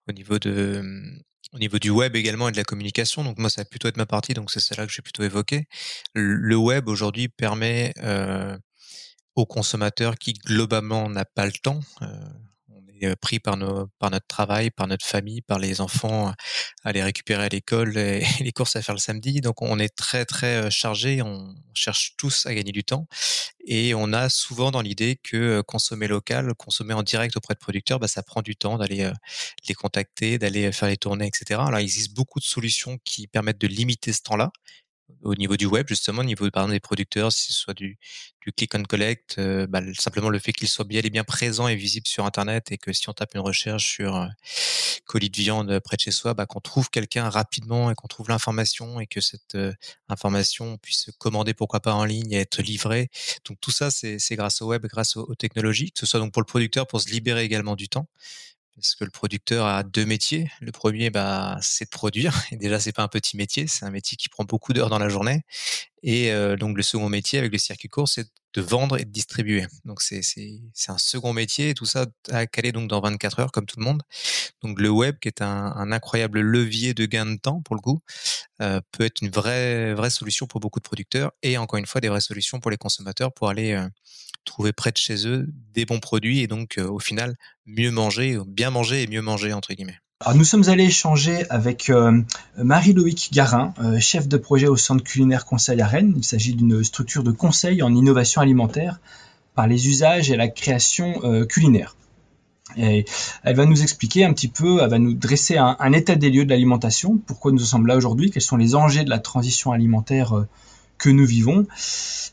au 0.07 0.11
niveau 0.11 0.37
de, 0.37 0.81
mmh, 0.83 1.21
au 1.53 1.59
niveau 1.59 1.79
du 1.79 1.89
web 1.89 2.15
également 2.15 2.49
et 2.49 2.51
de 2.51 2.57
la 2.57 2.63
communication. 2.63 3.23
Donc 3.23 3.37
moi, 3.37 3.49
ça 3.49 3.61
va 3.61 3.65
plutôt 3.65 3.87
être 3.87 3.97
ma 3.97 4.05
partie, 4.05 4.33
donc 4.33 4.51
c'est 4.51 4.59
celle-là 4.59 4.85
que 4.85 4.93
j'ai 4.93 5.01
plutôt 5.01 5.23
évoqué. 5.23 5.65
Le 6.13 6.55
web 6.55 6.87
aujourd'hui 6.87 7.27
permet 7.27 7.93
euh, 8.03 8.57
aux 9.35 9.45
consommateurs 9.45 10.15
qui 10.17 10.33
globalement 10.33 11.09
n'a 11.09 11.25
pas 11.25 11.45
le 11.45 11.53
temps, 11.53 11.79
pris 13.21 13.39
par, 13.39 13.57
nos, 13.57 13.88
par 14.00 14.12
notre 14.12 14.27
travail, 14.27 14.71
par 14.71 14.88
notre 14.88 15.06
famille, 15.06 15.42
par 15.42 15.59
les 15.59 15.81
enfants 15.81 16.33
à 16.83 16.92
les 16.92 17.03
récupérer 17.03 17.44
à 17.45 17.50
l'école 17.50 17.98
et 17.98 18.25
les 18.39 18.51
courses 18.51 18.75
à 18.75 18.81
faire 18.81 18.95
le 18.95 19.00
samedi. 19.00 19.42
Donc 19.42 19.62
on 19.62 19.80
est 19.80 19.95
très 19.95 20.25
très 20.25 20.69
chargé, 20.71 21.21
on 21.21 21.56
cherche 21.74 22.13
tous 22.18 22.45
à 22.45 22.53
gagner 22.53 22.71
du 22.71 22.83
temps 22.83 23.07
et 23.65 23.94
on 23.94 24.13
a 24.13 24.30
souvent 24.30 24.71
dans 24.71 24.81
l'idée 24.81 25.19
que 25.24 25.62
consommer 25.62 26.07
local, 26.07 26.53
consommer 26.56 26.94
en 26.94 27.03
direct 27.03 27.38
auprès 27.38 27.53
de 27.53 27.59
producteurs, 27.59 28.00
bah, 28.00 28.07
ça 28.07 28.24
prend 28.24 28.42
du 28.42 28.56
temps 28.56 28.77
d'aller 28.77 29.09
les 29.68 29.74
contacter, 29.74 30.38
d'aller 30.39 30.71
faire 30.71 30.89
les 30.89 30.98
tournées, 30.98 31.27
etc. 31.27 31.62
Alors 31.68 31.80
il 31.80 31.83
existe 31.83 32.13
beaucoup 32.13 32.39
de 32.39 32.45
solutions 32.45 32.98
qui 33.03 33.27
permettent 33.27 33.62
de 33.62 33.68
limiter 33.68 34.13
ce 34.13 34.21
temps-là 34.24 34.51
au 35.23 35.35
niveau 35.35 35.57
du 35.57 35.65
web, 35.65 35.87
justement, 35.87 36.21
au 36.21 36.25
niveau 36.25 36.49
par 36.51 36.63
exemple, 36.63 36.73
des 36.73 36.79
producteurs, 36.79 37.31
si 37.31 37.47
ce 37.47 37.53
soit 37.53 37.73
du, 37.73 37.97
du 38.41 38.51
click 38.51 38.73
and 38.75 38.83
collect, 38.83 39.35
euh, 39.37 39.67
bah, 39.67 39.81
simplement 39.97 40.29
le 40.29 40.39
fait 40.39 40.51
qu'il 40.51 40.67
soit 40.67 40.85
bien 40.85 41.01
et 41.03 41.09
bien 41.09 41.23
présent 41.23 41.67
et 41.67 41.75
visible 41.75 42.07
sur 42.07 42.25
Internet 42.25 42.71
et 42.71 42.77
que 42.77 42.91
si 42.91 43.07
on 43.09 43.13
tape 43.13 43.35
une 43.35 43.41
recherche 43.41 43.85
sur 43.85 44.15
euh, 44.15 44.27
colis 45.05 45.29
de 45.29 45.37
viande 45.37 45.79
près 45.79 45.95
de 45.95 46.01
chez 46.01 46.11
soi, 46.11 46.33
bah, 46.33 46.45
qu'on 46.45 46.59
trouve 46.59 46.89
quelqu'un 46.89 47.29
rapidement 47.29 47.91
et 47.91 47.95
qu'on 47.95 48.07
trouve 48.07 48.29
l'information 48.29 48.99
et 48.99 49.07
que 49.07 49.21
cette 49.21 49.55
euh, 49.55 49.73
information 50.09 50.77
puisse 50.77 51.05
se 51.05 51.11
commander, 51.11 51.53
pourquoi 51.53 51.79
pas 51.81 51.93
en 51.93 52.05
ligne 52.05 52.31
et 52.31 52.39
être 52.39 52.61
livrée. 52.61 53.09
Donc 53.45 53.59
tout 53.61 53.71
ça, 53.71 53.91
c'est 53.91 54.35
grâce 54.35 54.61
au 54.61 54.67
web, 54.67 54.85
grâce 54.87 55.15
aux, 55.17 55.23
aux, 55.23 55.35
technologies, 55.35 55.91
que 55.91 55.99
ce 55.99 56.05
soit 56.05 56.19
donc 56.19 56.33
pour 56.33 56.41
le 56.41 56.47
producteur 56.47 56.87
pour 56.87 56.99
se 56.99 57.09
libérer 57.09 57.43
également 57.43 57.75
du 57.75 57.89
temps 57.89 58.07
parce 58.81 58.95
que 58.95 59.03
le 59.03 59.11
producteur 59.11 59.65
a 59.65 59.83
deux 59.83 60.05
métiers. 60.05 60.51
Le 60.59 60.71
premier, 60.71 61.09
bah, 61.11 61.57
c'est 61.61 61.85
de 61.85 61.89
produire. 61.89 62.33
Et 62.51 62.57
déjà, 62.57 62.79
c'est 62.79 62.91
pas 62.91 63.03
un 63.03 63.07
petit 63.07 63.37
métier, 63.37 63.67
c'est 63.67 63.85
un 63.85 63.91
métier 63.91 64.17
qui 64.17 64.27
prend 64.27 64.43
beaucoup 64.43 64.73
d'heures 64.73 64.89
dans 64.89 64.99
la 64.99 65.09
journée. 65.09 65.43
Et 66.03 66.31
euh, 66.31 66.57
donc, 66.57 66.75
le 66.75 66.83
second 66.83 67.09
métier 67.09 67.39
avec 67.39 67.51
le 67.51 67.59
circuit 67.59 67.89
court, 67.89 68.09
c'est 68.09 68.23
de 68.23 68.29
vendre 68.59 69.00
et 69.00 69.06
de 69.06 69.09
distribuer. 69.09 69.65
Donc, 69.86 70.01
c'est 70.01 70.21
un 70.89 70.98
second 70.98 71.31
métier 71.31 71.69
et 71.69 71.74
tout 71.74 71.86
ça 71.86 72.07
à 72.30 72.45
caler 72.48 72.71
donc 72.71 72.89
dans 72.89 73.00
24 73.00 73.39
heures, 73.39 73.51
comme 73.51 73.65
tout 73.65 73.80
le 73.80 73.86
monde. 73.86 74.01
Donc, 74.62 74.80
le 74.80 74.89
web, 74.89 75.18
qui 75.19 75.30
est 75.30 75.42
un, 75.42 75.91
incroyable 75.91 76.41
levier 76.41 76.93
de 76.93 77.05
gain 77.05 77.25
de 77.25 77.38
temps 77.38 77.62
pour 77.62 77.75
le 77.75 77.81
coup, 77.81 78.01
euh, 78.62 78.81
peut 78.91 79.05
être 79.05 79.22
une 79.22 79.29
vraie, 79.29 79.93
vraie 79.93 80.10
solution 80.10 80.48
pour 80.48 80.60
beaucoup 80.60 80.79
de 80.79 80.84
producteurs 80.84 81.31
et 81.43 81.58
encore 81.58 81.79
une 81.79 81.86
fois, 81.86 82.01
des 82.01 82.10
vraies 82.10 82.20
solutions 82.20 82.60
pour 82.60 82.72
les 82.72 82.77
consommateurs 82.77 83.34
pour 83.34 83.50
aller 83.50 83.74
euh, 83.74 83.88
trouver 84.43 84.74
près 84.74 84.91
de 84.91 84.98
chez 84.98 85.27
eux 85.27 85.48
des 85.74 85.86
bons 85.86 86.00
produits 86.00 86.39
et 86.39 86.48
donc 86.48 86.77
au 86.77 87.00
final 87.00 87.36
mieux 87.65 87.91
manger, 87.91 88.39
bien 88.48 88.72
manger 88.72 89.03
et 89.03 89.08
mieux 89.08 89.22
manger 89.22 89.53
entre 89.53 89.74
guillemets. 89.74 90.00
Alors 90.21 90.35
nous 90.35 90.43
sommes 90.43 90.69
allés 90.69 90.85
échanger 90.85 91.49
avec 91.49 91.91
Marie-Loïc 92.55 93.31
Garin, 93.33 93.73
chef 93.99 94.27
de 94.27 94.37
projet 94.37 94.67
au 94.67 94.77
Centre 94.77 95.03
culinaire 95.03 95.45
Conseil 95.45 95.81
à 95.81 95.87
Rennes. 95.87 96.13
Il 96.15 96.23
s'agit 96.23 96.53
d'une 96.53 96.83
structure 96.83 97.23
de 97.23 97.31
conseil 97.31 97.81
en 97.81 97.95
innovation 97.95 98.39
alimentaire 98.39 98.99
par 99.55 99.65
les 99.65 99.87
usages 99.87 100.29
et 100.29 100.35
la 100.35 100.47
création 100.47 101.45
culinaire. 101.47 101.95
Et 102.77 103.05
elle 103.43 103.55
va 103.55 103.65
nous 103.65 103.81
expliquer 103.81 104.23
un 104.23 104.31
petit 104.31 104.47
peu, 104.47 104.83
elle 104.83 104.91
va 104.91 104.99
nous 104.99 105.15
dresser 105.15 105.57
un, 105.57 105.91
état 105.91 106.15
des 106.15 106.29
lieux 106.29 106.45
de 106.45 106.51
l'alimentation, 106.51 107.17
pourquoi 107.17 107.51
nous 107.51 107.57
sommes 107.57 107.87
là 107.87 107.97
aujourd'hui, 107.97 108.29
quels 108.29 108.43
sont 108.43 108.57
les 108.57 108.75
enjeux 108.75 109.03
de 109.03 109.09
la 109.09 109.19
transition 109.19 109.71
alimentaire 109.71 110.45
que 110.99 111.09
nous 111.09 111.25
vivons, 111.25 111.65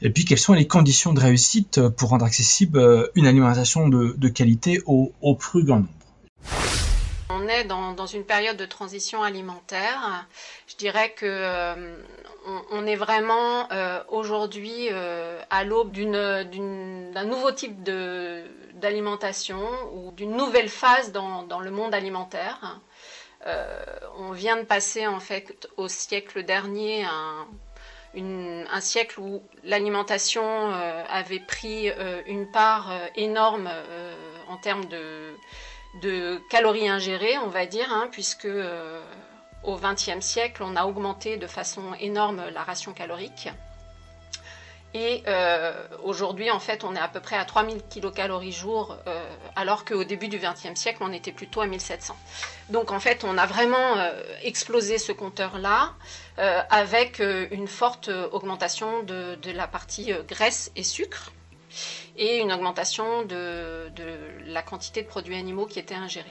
et 0.03 0.11
puis 0.11 0.27
quelles 0.27 0.37
sont 0.37 0.53
les 0.53 0.67
conditions 0.67 1.15
de 1.15 1.21
réussite 1.21 1.89
pour 1.89 2.11
rendre 2.11 2.27
accessible 2.27 2.79
euh, 2.79 3.07
une 3.15 3.27
alimentation 3.27 3.89
de, 3.89 4.29
qualité 4.29 4.83
au, 4.85 5.11
plus 5.37 5.65
grand 5.65 5.77
nombre. 5.77 6.78
On 7.41 7.47
est 7.47 7.65
dans, 7.65 8.07
une 8.07 8.25
période 8.25 8.57
de 8.57 8.67
transition 8.67 9.23
alimentaire. 9.23 10.27
Je 10.67 10.75
dirais 10.77 11.11
que 11.13 11.25
euh, 11.25 11.97
on, 12.73 12.85
est 12.85 12.97
vraiment 12.97 13.71
euh, 13.71 14.03
aujourd'hui 14.09 14.89
à 15.51 15.63
l'aube 15.65 15.93
d'un 15.93 17.25
nouveau 17.25 17.53
type 17.53 17.83
d'alimentation 18.75 19.61
ou 19.95 20.11
d'une 20.13 20.37
nouvelle 20.37 20.69
phase 20.69 21.13
dans, 21.13 21.61
le 21.61 21.71
monde 21.71 21.95
alimentaire. 21.95 22.81
on 24.19 24.33
vient 24.33 24.57
de 24.57 24.65
passer 24.65 25.07
en 25.07 25.21
fait 25.21 25.69
au 25.77 25.87
siècle 25.87 26.43
dernier 26.43 27.07
un 28.17 28.81
siècle 28.81 29.21
où 29.21 29.43
l'alimentation 29.65 30.43
euh, 30.45 31.05
avait 31.09 31.41
pris 31.41 31.91
euh, 31.91 32.23
une 32.27 32.51
part 32.51 32.91
euh, 32.91 33.07
énorme 33.17 33.71
en 34.49 34.57
termes 34.57 34.87
de, 34.87 35.35
de, 36.03 36.41
calories 36.51 36.89
ingérées, 36.89 37.39
on 37.39 37.49
va 37.49 37.67
dire, 37.67 37.93
hein, 37.93 38.09
puisque 38.11 38.49
au 39.63 39.77
XXe 39.77 40.21
siècle, 40.21 40.63
on 40.63 40.77
a 40.77 40.85
augmenté 40.85 41.37
de 41.37 41.47
façon 41.47 41.95
énorme 42.01 42.43
la 42.53 42.63
ration 42.63 42.93
calorique. 42.93 43.49
Et 44.95 45.23
euh, 45.27 45.73
aujourd'hui, 46.03 46.51
en 46.51 46.61
fait, 46.61 46.83
on 46.83 46.97
est 46.97 47.01
à 47.01 47.09
peu 47.09 47.21
près 47.21 47.37
à 47.37 47.45
3000 47.45 47.83
kilocalories 47.91 48.53
jour, 48.53 48.97
euh, 49.07 49.23
alors 49.55 49.85
qu'au 49.85 50.03
début 50.03 50.29
du 50.29 50.39
XXe 50.39 50.81
siècle, 50.81 50.99
on 51.03 51.13
était 51.13 51.33
plutôt 51.33 51.61
à 51.61 51.67
1700. 51.67 52.17
Donc, 52.71 52.91
en 52.91 52.99
fait, 52.99 53.23
on 53.23 53.37
a 53.37 53.45
vraiment 53.45 53.99
euh, 53.99 54.11
explosé 54.43 54.99
ce 54.99 55.13
compteur-là, 55.13 55.95
avec 56.71 57.21
une 57.51 57.67
forte 57.67 58.09
augmentation 58.31 59.03
de 59.03 59.51
la 59.51 59.67
partie 59.67 60.13
graisse 60.29 60.71
et 60.77 60.85
sucre, 60.85 61.33
et 62.17 62.39
une 62.39 62.53
augmentation 62.53 63.25
de, 63.25 63.91
la 64.47 64.63
quantité 64.63 65.03
de 65.03 65.07
produits 65.07 65.37
animaux 65.37 65.67
qui 65.67 65.79
étaient 65.79 65.95
ingérés. 65.95 66.27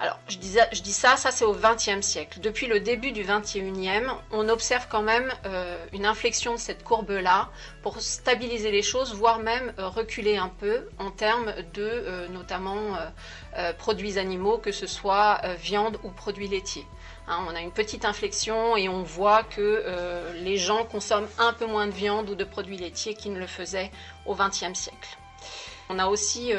Alors, 0.00 0.20
je, 0.28 0.36
je 0.72 0.80
dis 0.82 0.92
ça, 0.92 1.16
ça 1.16 1.32
c'est 1.32 1.44
au 1.44 1.54
XXe 1.54 2.06
siècle. 2.06 2.38
Depuis 2.38 2.68
le 2.68 2.78
début 2.78 3.10
du 3.10 3.24
XXIe, 3.24 4.04
on 4.30 4.48
observe 4.48 4.86
quand 4.88 5.02
même 5.02 5.32
euh, 5.44 5.76
une 5.92 6.06
inflexion 6.06 6.52
de 6.52 6.58
cette 6.58 6.84
courbe-là 6.84 7.48
pour 7.82 8.00
stabiliser 8.00 8.70
les 8.70 8.82
choses, 8.82 9.12
voire 9.12 9.40
même 9.40 9.72
euh, 9.80 9.88
reculer 9.88 10.36
un 10.36 10.50
peu 10.50 10.88
en 11.00 11.10
termes 11.10 11.52
de 11.74 11.82
euh, 11.82 12.28
notamment 12.28 12.96
produits 13.78 14.18
animaux, 14.20 14.58
que 14.58 14.70
ce 14.70 14.86
soit 14.86 15.40
viande 15.56 15.98
ou 16.04 16.10
produits 16.10 16.46
laitiers. 16.46 16.86
Hein, 17.28 17.44
on 17.48 17.54
a 17.54 17.60
une 17.60 17.72
petite 17.72 18.04
inflexion 18.04 18.76
et 18.76 18.88
on 18.88 19.02
voit 19.02 19.42
que 19.42 20.32
les 20.42 20.56
gens 20.56 20.84
consomment 20.84 21.28
un 21.38 21.52
peu 21.52 21.66
moins 21.66 21.86
de 21.86 21.92
viande 21.92 22.30
ou 22.30 22.34
de 22.34 22.44
produits 22.44 22.78
laitiers 22.78 23.14
qu'ils 23.14 23.32
ne 23.32 23.38
le 23.38 23.46
faisaient 23.46 23.90
au 24.26 24.34
XXe 24.34 24.72
siècle. 24.72 25.18
On 25.90 25.98
a 25.98 26.06
aussi 26.06 26.52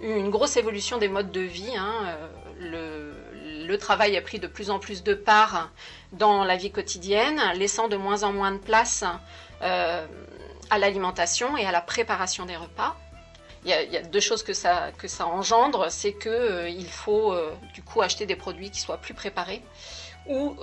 une 0.00 0.30
grosse 0.30 0.56
évolution 0.56 0.98
des 0.98 1.08
modes 1.08 1.32
de 1.32 1.40
vie. 1.40 1.76
Hein. 1.76 2.16
Le, 2.60 3.12
le, 3.66 3.78
travail 3.78 4.16
a 4.16 4.22
pris 4.22 4.38
de 4.38 4.46
plus 4.46 4.70
en 4.70 4.78
plus 4.78 5.02
de 5.02 5.14
part 5.14 5.70
dans 6.12 6.44
la 6.44 6.56
vie 6.56 6.70
quotidienne, 6.70 7.40
laissant 7.54 7.88
de 7.88 7.96
moins 7.96 8.22
en 8.22 8.32
moins 8.32 8.52
de 8.52 8.58
place 8.58 9.04
euh, 9.62 10.06
à 10.70 10.78
l'alimentation 10.78 11.56
et 11.56 11.66
à 11.66 11.72
la 11.72 11.80
préparation 11.80 12.46
des 12.46 12.56
repas. 12.56 12.96
Il 13.68 13.72
y, 13.72 13.74
a, 13.74 13.82
il 13.82 14.10
deux 14.10 14.20
choses 14.20 14.42
que 14.42 14.54
ça, 14.54 14.92
que 14.96 15.06
engendre, 15.22 15.90
c'est 15.90 16.14
qu'il 16.14 16.30
euh, 16.30 16.82
faut 16.88 17.34
euh, 17.34 17.52
du 17.74 17.82
coup 17.82 18.00
acheter 18.00 18.24
des 18.24 18.34
produits 18.34 18.70
qui 18.70 18.80
soient 18.80 18.96
plus 18.96 19.12
préparés 19.12 19.62
ou 20.26 20.56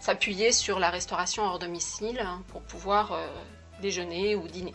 s'appuyer 0.00 0.50
sur 0.52 0.78
la 0.80 0.90
restauration 0.90 1.44
hors 1.44 1.58
domicile 1.58 2.20
hein, 2.20 2.42
pour 2.48 2.62
pouvoir 2.62 3.18
déjeuner 3.80 4.36
ou 4.36 4.46
dîner. 4.46 4.72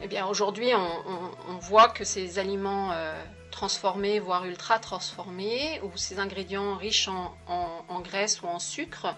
Eh 0.00 0.06
bien, 0.06 0.26
aujourd'hui, 0.26 0.70
on, 0.74 1.58
voit 1.58 1.88
que 1.88 2.04
ces 2.04 2.38
aliments 2.38 2.92
euh, 2.92 3.12
transformés, 3.50 4.20
voire 4.20 4.44
ultra 4.44 4.78
transformés, 4.78 5.80
ou 5.82 5.96
ces 5.96 6.20
ingrédients 6.20 6.76
riches 6.76 7.08
en, 7.08 8.00
graisse 8.00 8.42
ou 8.42 8.46
en 8.46 8.60
sucre, 8.60 9.14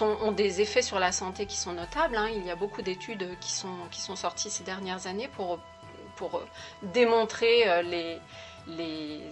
ont 0.00 0.32
des 0.32 0.60
effets 0.60 0.82
sur 0.82 0.98
la 0.98 1.12
santé 1.12 1.46
qui 1.46 1.56
sont 1.56 1.72
notables. 1.72 2.16
Hein. 2.16 2.28
Il 2.34 2.44
y 2.44 2.50
a 2.50 2.56
beaucoup 2.56 2.82
d'études 2.82 3.28
qui 3.40 3.52
sont 3.52 4.16
sorties 4.16 4.50
ces 4.50 4.64
dernières 4.64 5.06
années 5.06 5.28
pour, 5.28 5.60
pour 6.18 6.42
démontrer 6.82 7.68
euh, 7.68 7.82
les, 7.82 8.20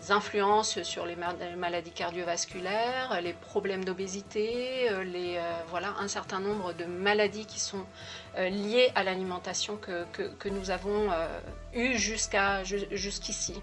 influences 0.08 0.82
sur 0.82 1.04
les 1.04 1.16
maladies 1.56 1.90
cardiovasculaires, 1.90 3.20
les 3.20 3.34
problèmes 3.34 3.84
d'obésité, 3.84 4.88
euh, 4.90 5.04
les, 5.04 5.36
euh, 5.36 5.42
voilà, 5.68 5.94
un 6.00 6.08
certain 6.08 6.40
nombre 6.40 6.72
de 6.72 6.84
maladies 6.86 7.44
qui 7.44 7.60
sont 7.60 7.84
euh, 8.38 8.48
liées 8.48 8.90
à 8.94 9.02
l'alimentation 9.04 9.76
que, 9.76 10.06
que, 10.38 10.48
nous 10.48 10.70
avons 10.70 11.10
eues 11.74 11.98
jusqu'ici. 11.98 13.60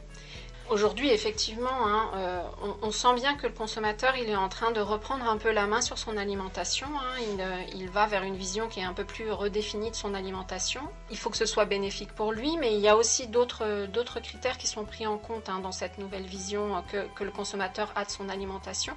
Aujourd'hui, 0.69 1.09
effectivement, 1.09 1.87
hein, 1.87 2.11
euh, 2.15 2.41
on, 2.81 2.91
sent 2.91 3.13
bien 3.15 3.35
que 3.35 3.47
le 3.47 3.53
consommateur 3.53 4.15
il 4.15 4.29
est 4.29 4.35
en 4.35 4.47
train 4.47 4.71
de 4.71 4.79
reprendre 4.79 5.27
un 5.29 5.37
peu 5.37 5.51
la 5.51 5.67
main 5.67 5.81
sur 5.81 5.97
son 5.97 6.15
alimentation. 6.15 6.87
Hein. 6.87 7.37
Euh, 7.39 7.61
il, 7.75 7.89
va 7.89 8.07
vers 8.07 8.23
une 8.23 8.37
vision 8.37 8.69
qui 8.69 8.79
est 8.79 8.83
un 8.83 8.93
peu 8.93 9.03
plus 9.03 9.29
redéfinie 9.29 9.91
de 9.91 9.95
son 9.95 10.13
alimentation. 10.13 10.81
Il 11.11 11.17
faut 11.17 11.29
que 11.29 11.37
ce 11.37 11.45
soit 11.45 11.65
bénéfique 11.65 12.13
pour 12.13 12.31
lui, 12.31 12.57
mais 12.57 12.73
il 12.73 12.79
y 12.79 12.87
a 12.87 12.95
aussi 12.95 13.27
d'autres, 13.27 13.87
d'autres 13.87 14.21
critères 14.21 14.57
qui 14.57 14.67
sont 14.67 14.85
pris 14.85 15.05
en 15.05 15.17
compte 15.17 15.49
hein, 15.49 15.59
dans 15.59 15.73
cette 15.73 15.97
nouvelle 15.97 16.25
vision 16.25 16.81
que, 16.91 17.23
le 17.23 17.31
consommateur 17.31 17.91
a 17.95 18.05
de 18.05 18.09
son 18.09 18.29
alimentation. 18.29 18.95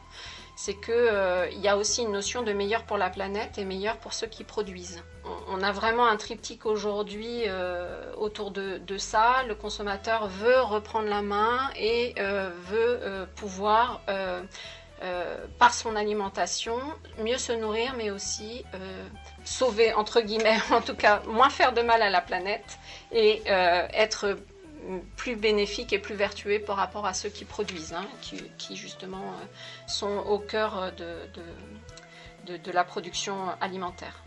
C'est 0.56 0.74
qu'il 0.74 0.92
euh, 0.94 1.48
y 1.50 1.68
a 1.68 1.76
aussi 1.76 2.02
une 2.02 2.12
notion 2.12 2.42
de 2.42 2.52
meilleur 2.52 2.84
pour 2.84 2.96
la 2.96 3.10
planète 3.10 3.58
et 3.58 3.64
meilleur 3.64 3.98
pour 3.98 4.12
ceux 4.12 4.26
qui 4.26 4.42
produisent 4.42 5.02
on 5.48 5.62
a 5.62 5.72
vraiment 5.72 6.06
un 6.06 6.16
triptyque 6.16 6.66
aujourd'hui 6.66 7.42
euh, 7.46 8.12
autour 8.16 8.50
de, 8.50 8.80
ça. 8.98 9.42
Le 9.48 9.54
consommateur 9.54 10.28
veut 10.28 10.60
reprendre 10.60 11.08
la 11.08 11.22
main 11.22 11.70
et 11.76 12.14
euh, 12.18 12.50
veut 12.68 13.00
euh, 13.02 13.26
pouvoir, 13.36 14.02
par 15.58 15.74
son 15.74 15.94
alimentation, 15.94 16.78
mieux 17.22 17.36
se 17.38 17.52
nourrir, 17.52 17.94
mais 17.96 18.10
aussi 18.10 18.64
sauver, 19.44 19.92
entre 19.92 20.20
guillemets, 20.20 20.58
en 20.70 20.80
tout 20.80 20.96
cas, 20.96 21.22
moins 21.26 21.50
faire 21.50 21.72
de 21.72 21.82
mal 21.82 22.02
à 22.02 22.10
la 22.10 22.20
planète 22.20 22.78
et 23.12 23.42
être 23.46 24.36
plus 25.16 25.36
bénéfique 25.36 25.92
et 25.92 25.98
plus 25.98 26.14
vertueux 26.14 26.60
par 26.60 26.76
rapport 26.76 27.06
à 27.06 27.14
ceux 27.14 27.28
qui 27.28 27.44
produisent, 27.44 27.94
hein, 27.94 28.06
qui, 28.20 28.76
justement 28.76 29.34
sont 29.86 30.18
au 30.18 30.38
cœur 30.38 30.92
de 30.96 32.72
la 32.72 32.84
production 32.84 33.50
alimentaire 33.60 34.22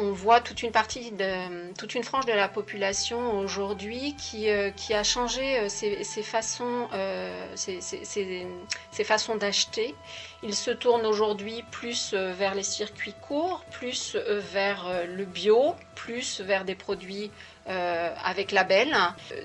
on 0.00 0.12
voit 0.12 0.40
toute 0.40 0.62
une 0.62 0.72
partie 0.72 1.12
de 1.12 1.72
toute 1.74 1.94
une 1.94 2.02
frange 2.02 2.24
de 2.24 2.32
la 2.32 2.48
population 2.48 3.38
aujourd'hui 3.38 4.16
qui, 4.16 4.48
euh, 4.48 4.70
qui 4.70 4.94
a 4.94 5.04
changé 5.04 5.58
euh, 5.58 5.68
ses, 5.68 6.22
façons 6.22 6.88
euh, 6.94 7.46
ses, 7.54 9.04
façons 9.04 9.36
d'acheter. 9.36 9.94
Ils 10.42 10.54
se 10.54 10.70
tournent 10.70 11.04
aujourd'hui 11.04 11.62
plus 11.70 12.14
vers 12.14 12.54
les 12.54 12.62
circuits 12.62 13.14
courts, 13.20 13.64
plus 13.70 14.16
vers 14.16 15.04
le 15.06 15.24
bio, 15.24 15.74
plus 15.94 16.40
vers 16.40 16.64
des 16.64 16.74
produits 16.74 17.30
avec 18.24 18.52
label. 18.52 18.96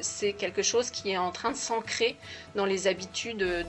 C'est 0.01 0.33
quelque 0.33 0.61
chose 0.61 0.89
qui 0.91 1.11
est 1.11 1.17
en 1.17 1.31
train 1.31 1.51
de 1.51 1.57
s'ancrer 1.57 2.17
dans 2.55 2.65
les 2.65 2.87
habitudes 2.87 3.37
de, 3.37 3.65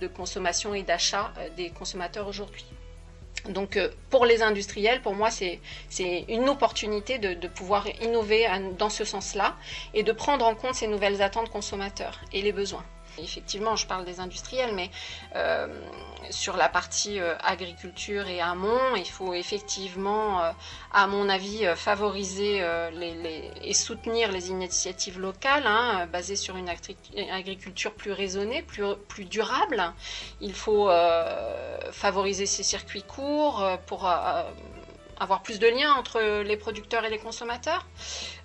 de 0.00 0.06
consommation 0.06 0.74
et 0.74 0.82
d'achat 0.82 1.32
des 1.56 1.70
consommateurs 1.70 2.28
aujourd'hui. 2.28 2.64
Donc 3.48 3.76
euh, 3.76 3.88
pour 4.10 4.24
les 4.24 4.42
industriels, 4.42 5.02
pour 5.02 5.14
moi, 5.14 5.30
c'est 5.30 5.60
une 6.28 6.48
opportunité 6.48 7.18
de, 7.18 7.48
pouvoir 7.48 7.86
innover 8.00 8.46
dans 8.78 8.90
ce 8.90 9.04
sens-là 9.04 9.56
et 9.94 10.02
de 10.02 10.12
prendre 10.12 10.46
en 10.46 10.54
compte 10.54 10.74
ces 10.74 10.86
nouvelles 10.86 11.22
attentes 11.22 11.50
consommateurs 11.50 12.20
et 12.32 12.42
les 12.42 12.52
besoins. 12.52 12.84
Effectivement, 13.18 13.76
je 13.76 13.86
parle 13.86 14.04
des 14.04 14.20
industriels, 14.20 14.74
mais 14.74 14.90
euh, 15.36 15.66
sur 16.30 16.56
la 16.56 16.68
partie 16.68 17.20
euh, 17.20 17.34
agriculture 17.44 18.26
et 18.26 18.40
amont, 18.40 18.96
il 18.96 19.08
faut 19.08 19.34
effectivement, 19.34 20.42
euh, 20.42 20.50
à 20.92 21.06
mon 21.06 21.28
avis, 21.28 21.66
favoriser 21.76 22.64
et 23.62 23.74
soutenir 23.74 24.32
les 24.32 24.50
initiatives 24.50 25.18
locales 25.18 25.66
hein, 25.66 26.06
basées 26.06 26.36
sur 26.36 26.56
une 26.56 26.68
agriculture 27.30 27.92
plus 27.94 28.12
raisonnée, 28.12 28.62
plus, 28.62 28.84
plus 29.08 29.24
durable. 29.24 29.92
Il 30.40 30.54
faut 30.54 30.90
favoriser 31.92 32.46
ces 32.46 32.62
circuits 32.62 33.02
courts 33.02 33.66
pour 33.86 34.08
avoir 35.22 35.42
plus 35.42 35.58
de 35.58 35.68
liens 35.68 35.92
entre 35.94 36.42
les 36.42 36.56
producteurs 36.56 37.04
et 37.04 37.10
les 37.10 37.18
consommateurs. 37.18 37.86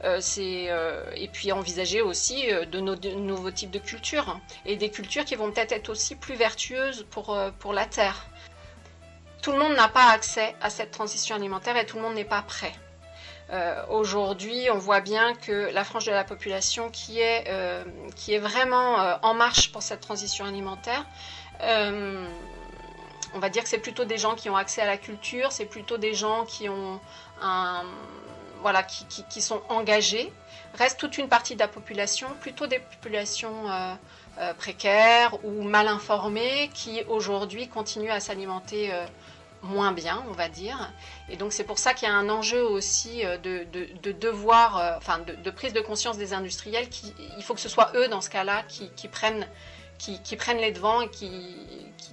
Euh, 0.03 0.21
euh, 0.37 1.11
et 1.15 1.27
puis 1.27 1.51
envisager 1.51 2.01
aussi 2.01 2.51
euh, 2.51 2.65
de, 2.65 2.79
nouveaux 2.79 3.51
types 3.51 3.71
de 3.71 3.79
cultures 3.79 4.39
et 4.65 4.75
des 4.75 4.91
cultures 4.91 5.25
qui 5.25 5.35
vont 5.35 5.51
peut-être 5.51 5.71
être 5.71 5.89
aussi 5.89 6.15
plus 6.15 6.35
vertueuses 6.35 7.05
pour, 7.09 7.37
pour 7.59 7.73
la 7.73 7.85
terre. 7.85 8.27
Tout 9.41 9.51
le 9.51 9.59
monde 9.59 9.75
n'a 9.75 9.87
pas 9.87 10.11
accès 10.11 10.55
à 10.61 10.69
cette 10.69 10.91
transition 10.91 11.35
alimentaire 11.35 11.77
et 11.77 11.85
tout 11.85 11.97
le 11.97 12.03
monde 12.03 12.15
n'est 12.15 12.25
pas 12.25 12.41
prêt. 12.41 12.73
Aujourd'hui, 13.89 14.67
on 14.73 14.77
voit 14.77 14.99
bien 14.99 15.33
que 15.33 15.71
la 15.71 15.85
frange 15.85 16.03
de 16.03 16.11
la 16.11 16.25
population 16.25 16.89
qui 16.89 17.21
est, 17.21 17.45
qui 18.17 18.33
est 18.33 18.39
vraiment 18.39 19.17
en 19.21 19.33
marche 19.33 19.71
pour 19.71 19.81
cette 19.81 20.01
transition 20.01 20.43
alimentaire 20.43 21.05
on 23.33 23.39
va 23.39 23.49
dire 23.49 23.63
que 23.63 23.69
c'est 23.69 23.77
plutôt 23.79 24.05
des 24.05 24.17
gens 24.17 24.35
qui 24.35 24.49
ont 24.49 24.55
accès 24.55 24.81
à 24.81 24.85
la 24.85 24.97
culture, 24.97 25.51
c'est 25.51 25.65
plutôt 25.65 25.97
des 25.97 26.13
gens 26.13 26.45
qui 26.45 26.69
ont 26.69 26.99
voilà, 28.61 28.83
qui, 28.83 29.41
sont 29.41 29.61
engagés. 29.69 30.31
Reste 30.73 30.99
toute 30.99 31.17
une 31.17 31.29
partie 31.29 31.55
de 31.55 31.59
la 31.59 31.67
population, 31.67 32.27
plutôt 32.41 32.67
des 32.67 32.79
populations 32.79 33.69
euh, 33.69 33.93
euh, 34.39 34.53
précaires 34.53 35.33
ou 35.43 35.63
mal 35.63 35.87
informées, 35.87 36.69
qui 36.73 37.01
aujourd'hui 37.07 37.67
continuent 37.67 38.11
à 38.11 38.19
s'alimenter 38.19 38.93
euh, 38.93 39.05
moins 39.61 39.91
bien, 39.91 40.23
on 40.29 40.33
va 40.33 40.49
dire. 40.49 40.91
Et 41.29 41.37
donc 41.37 41.53
c'est 41.53 41.63
pour 41.63 41.79
ça 41.79 41.93
qu'il 41.93 42.07
y 42.07 42.11
a 42.11 42.15
un 42.15 42.29
enjeu 42.29 42.63
aussi 42.63 43.23
de, 43.43 44.11
devoir, 44.11 44.97
enfin 44.97 45.19
de, 45.19 45.51
prise 45.51 45.73
de 45.73 45.81
conscience 45.81 46.17
des 46.17 46.33
industriels. 46.33 46.89
Qui, 46.89 47.13
il 47.37 47.43
faut 47.43 47.53
que 47.53 47.61
ce 47.61 47.69
soit 47.69 47.91
eux 47.95 48.07
dans 48.07 48.21
ce 48.21 48.29
cas-là 48.29 48.63
qui 48.67 49.07
prennent 49.07 49.47
qui, 49.97 50.35
prennent 50.35 50.59
les 50.59 50.71
devants 50.71 51.01
et 51.01 51.09
qui, 51.09 51.55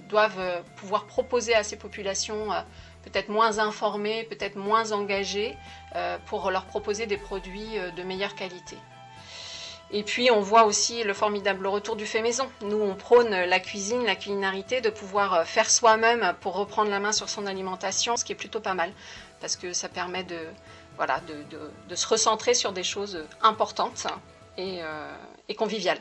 doivent 0.09 0.39
euh, 0.39 0.61
pouvoir 0.75 1.05
proposer 1.05 1.55
à 1.55 1.63
ces 1.63 1.77
populations 1.77 2.53
euh, 2.53 2.61
peut-être 3.03 3.29
moins 3.29 3.57
informées, 3.57 4.23
peut-être 4.23 4.55
moins 4.55 4.91
engagées, 4.91 5.57
euh, 5.95 6.17
pour 6.27 6.51
leur 6.51 6.65
proposer 6.65 7.07
des 7.07 7.17
produits 7.17 7.77
de 7.95 8.03
meilleure 8.03 8.35
qualité. 8.35 8.77
Et 9.91 10.03
puis 10.03 10.29
on 10.31 10.41
voit 10.41 10.65
aussi 10.65 11.03
le 11.03 11.13
formidable 11.13 11.65
retour 11.67 11.95
du 11.95 12.05
fait 12.05 12.21
maison. 12.21 12.49
Nous, 12.61 12.77
on 12.77 12.95
prône 12.95 13.29
la 13.29 13.59
cuisine, 13.59 14.03
la 14.03 14.15
culinarité, 14.15 14.81
de 14.81 14.89
pouvoir 14.89 15.45
faire 15.45 15.69
soi-même 15.69 16.33
pour 16.41 16.55
reprendre 16.55 16.89
la 16.89 16.99
main 16.99 17.11
sur 17.11 17.29
son 17.29 17.45
alimentation, 17.45 18.17
ce 18.17 18.25
qui 18.25 18.31
est 18.31 18.35
plutôt 18.35 18.59
pas 18.59 18.73
mal, 18.73 18.91
parce 19.39 19.55
que 19.55 19.73
ça 19.73 19.87
permet 19.87 20.23
de, 20.23 20.39
voilà, 20.97 21.21
de, 21.87 21.95
se 21.95 22.07
recentrer 22.07 22.55
sur 22.55 22.73
des 22.73 22.83
choses 22.83 23.23
importantes 23.43 24.07
et, 24.57 24.79
et 25.47 25.55
conviviales. 25.55 25.99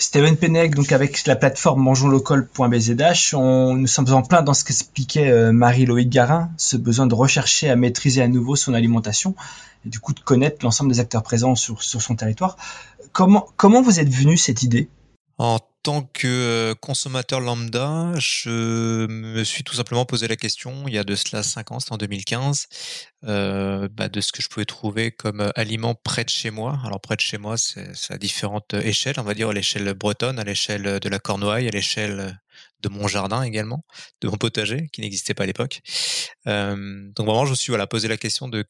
Steven 0.00 0.36
Penec, 0.36 0.76
donc 0.76 0.92
avec 0.92 1.26
la 1.26 1.34
plateforme 1.34 1.82
mangeonslocal.bzh, 1.82 3.34
on, 3.34 3.74
nous 3.74 3.88
sommes 3.88 4.12
en 4.12 4.22
plein 4.22 4.42
dans 4.42 4.54
ce 4.54 4.64
qu'expliquait 4.64 5.28
euh, 5.28 5.50
Marie-Loïc 5.50 6.08
Garin, 6.08 6.50
ce 6.56 6.76
besoin 6.76 7.08
de 7.08 7.14
rechercher 7.14 7.68
à 7.68 7.74
maîtriser 7.74 8.22
à 8.22 8.28
nouveau 8.28 8.54
son 8.54 8.74
alimentation 8.74 9.34
et 9.84 9.88
du 9.88 9.98
coup 9.98 10.14
de 10.14 10.20
connaître 10.20 10.58
l'ensemble 10.62 10.92
des 10.92 11.00
acteurs 11.00 11.24
présents 11.24 11.56
sur, 11.56 11.82
sur 11.82 12.00
son 12.00 12.14
territoire. 12.14 12.56
Comment, 13.12 13.48
comment 13.56 13.82
vous 13.82 13.98
êtes 13.98 14.08
venu 14.08 14.36
cette 14.36 14.62
idée? 14.62 14.88
Tant 15.88 16.02
que 16.02 16.28
euh, 16.28 16.74
consommateur 16.74 17.40
lambda, 17.40 18.12
je 18.18 19.06
me 19.06 19.42
suis 19.42 19.64
tout 19.64 19.74
simplement 19.74 20.04
posé 20.04 20.28
la 20.28 20.36
question, 20.36 20.86
il 20.86 20.92
y 20.92 20.98
a 20.98 21.02
de 21.02 21.14
cela 21.14 21.42
5 21.42 21.72
ans, 21.72 21.80
c'était 21.80 21.94
en 21.94 21.96
2015, 21.96 22.66
euh, 23.24 23.88
bah, 23.90 24.10
de 24.10 24.20
ce 24.20 24.30
que 24.30 24.42
je 24.42 24.48
pouvais 24.48 24.66
trouver 24.66 25.12
comme 25.12 25.40
euh, 25.40 25.50
aliment 25.54 25.94
près 25.94 26.24
de 26.24 26.28
chez 26.28 26.50
moi. 26.50 26.78
Alors 26.84 27.00
près 27.00 27.16
de 27.16 27.22
chez 27.22 27.38
moi, 27.38 27.56
c'est 27.56 27.94
à 28.10 28.18
différentes 28.18 28.74
échelles, 28.74 29.14
on 29.16 29.22
va 29.22 29.32
dire 29.32 29.48
à 29.48 29.54
l'échelle 29.54 29.94
bretonne, 29.94 30.38
à 30.38 30.44
l'échelle 30.44 31.00
de 31.00 31.08
la 31.08 31.18
Cornouaille, 31.18 31.68
à 31.68 31.70
l'échelle 31.70 32.38
de 32.82 32.90
mon 32.90 33.08
jardin 33.08 33.40
également, 33.40 33.82
de 34.20 34.28
mon 34.28 34.36
potager 34.36 34.90
qui 34.92 35.00
n'existait 35.00 35.32
pas 35.32 35.44
à 35.44 35.46
l'époque. 35.46 35.80
donc 36.44 37.26
vraiment, 37.26 37.46
je 37.46 37.52
me 37.52 37.56
suis 37.56 37.70
voilà, 37.70 37.86
posé 37.86 38.08
la 38.08 38.18
question 38.18 38.46
de 38.48 38.66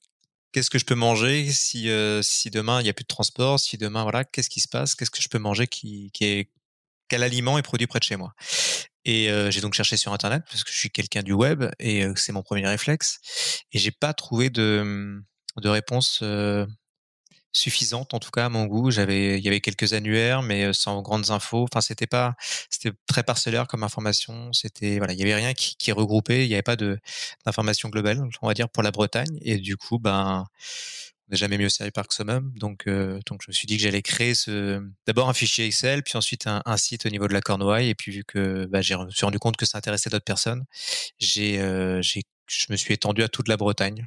qu'est-ce 0.52 0.70
que 0.70 0.78
je 0.78 0.84
peux 0.84 0.94
manger 0.94 1.50
si, 1.50 1.86
demain 2.52 2.80
il 2.80 2.84
n'y 2.84 2.90
a 2.90 2.94
plus 2.94 3.02
de 3.02 3.08
transport, 3.08 3.58
si 3.58 3.76
demain 3.76 4.04
voilà, 4.04 4.22
qu'est-ce 4.22 4.50
qui 4.50 4.60
se 4.60 4.68
passe, 4.68 4.94
qu'est-ce 4.94 5.10
que 5.10 5.20
je 5.20 5.28
peux 5.28 5.40
manger 5.40 5.66
qui 5.66 6.12
est 6.20 6.48
quel 7.08 7.22
aliment 7.22 7.58
est 7.58 7.62
produit 7.62 7.86
près 7.86 7.98
de 7.98 8.04
chez 8.04 8.16
moi. 8.16 8.34
Et 9.04 9.30
j'ai 9.50 9.60
donc 9.60 9.74
cherché 9.74 9.96
sur 9.96 10.12
internet 10.12 10.42
parce 10.50 10.64
que 10.64 10.70
je 10.70 10.76
suis 10.76 10.90
quelqu'un 10.90 11.22
du 11.22 11.32
web 11.32 11.64
et 11.78 12.06
c'est 12.16 12.32
mon 12.32 12.42
premier 12.42 12.66
réflexe. 12.66 13.20
Et 13.72 13.78
j'ai 13.78 13.90
pas 13.90 14.12
trouvé 14.12 14.50
de, 14.50 15.22
de 15.56 15.68
réponse 15.68 16.22
suffisante 17.52 18.14
en 18.14 18.18
tout 18.18 18.30
cas 18.30 18.46
à 18.46 18.48
mon 18.48 18.66
goût. 18.66 18.90
J'avais, 18.90 19.38
il 19.38 19.44
y 19.44 19.48
avait 19.48 19.60
quelques 19.60 19.92
annuaires 19.92 20.42
mais 20.42 20.72
sans 20.72 21.02
grandes 21.02 21.30
infos. 21.30 21.64
Enfin 21.64 21.80
c'était 21.80 22.06
pas, 22.06 22.34
c'était 22.70 22.96
très 23.06 23.22
parcellaire 23.22 23.66
comme 23.66 23.82
information. 23.82 24.52
C'était 24.52 24.98
voilà, 24.98 25.12
il 25.14 25.18
y 25.18 25.22
avait 25.22 25.34
rien 25.34 25.54
qui, 25.54 25.76
qui 25.76 25.92
regroupait. 25.92 26.44
Il 26.44 26.48
n'y 26.48 26.54
avait 26.54 26.62
pas 26.62 26.76
de 26.76 26.98
d'information 27.46 27.88
globale, 27.88 28.22
on 28.42 28.46
va 28.48 28.54
dire 28.54 28.68
pour 28.68 28.82
la 28.82 28.90
Bretagne. 28.90 29.38
Et 29.42 29.58
du 29.58 29.76
coup 29.76 29.98
ben 29.98 30.44
n'est 31.30 31.36
jamais 31.36 31.58
mieux 31.58 31.68
servi 31.68 31.90
par 31.90 32.06
que 32.06 32.14
soi-même. 32.14 32.52
Donc, 32.56 32.86
euh, 32.86 33.20
donc, 33.26 33.42
je 33.42 33.50
me 33.50 33.52
suis 33.52 33.66
dit 33.66 33.76
que 33.76 33.82
j'allais 33.82 34.02
créer 34.02 34.34
ce, 34.34 34.82
d'abord 35.06 35.28
un 35.28 35.34
fichier 35.34 35.66
Excel, 35.66 36.02
puis 36.02 36.16
ensuite 36.16 36.46
un, 36.46 36.76
site 36.76 37.06
au 37.06 37.08
niveau 37.10 37.28
de 37.28 37.32
la 37.32 37.40
Cornouaille. 37.40 37.88
Et 37.88 37.94
puis, 37.94 38.12
vu 38.12 38.24
que 38.24 38.66
bah, 38.66 38.80
j'ai, 38.80 38.94
je 38.94 39.04
me 39.04 39.10
suis 39.10 39.24
rendu 39.24 39.38
compte 39.38 39.56
que 39.56 39.66
ça 39.66 39.78
intéressait 39.78 40.10
d'autres 40.10 40.24
personnes, 40.24 40.64
j'ai, 41.18 41.60
euh, 41.60 42.00
j'ai, 42.02 42.22
je 42.46 42.66
me 42.70 42.76
suis 42.76 42.94
étendu 42.94 43.22
à 43.22 43.28
toute 43.28 43.48
la 43.48 43.56
Bretagne 43.56 44.06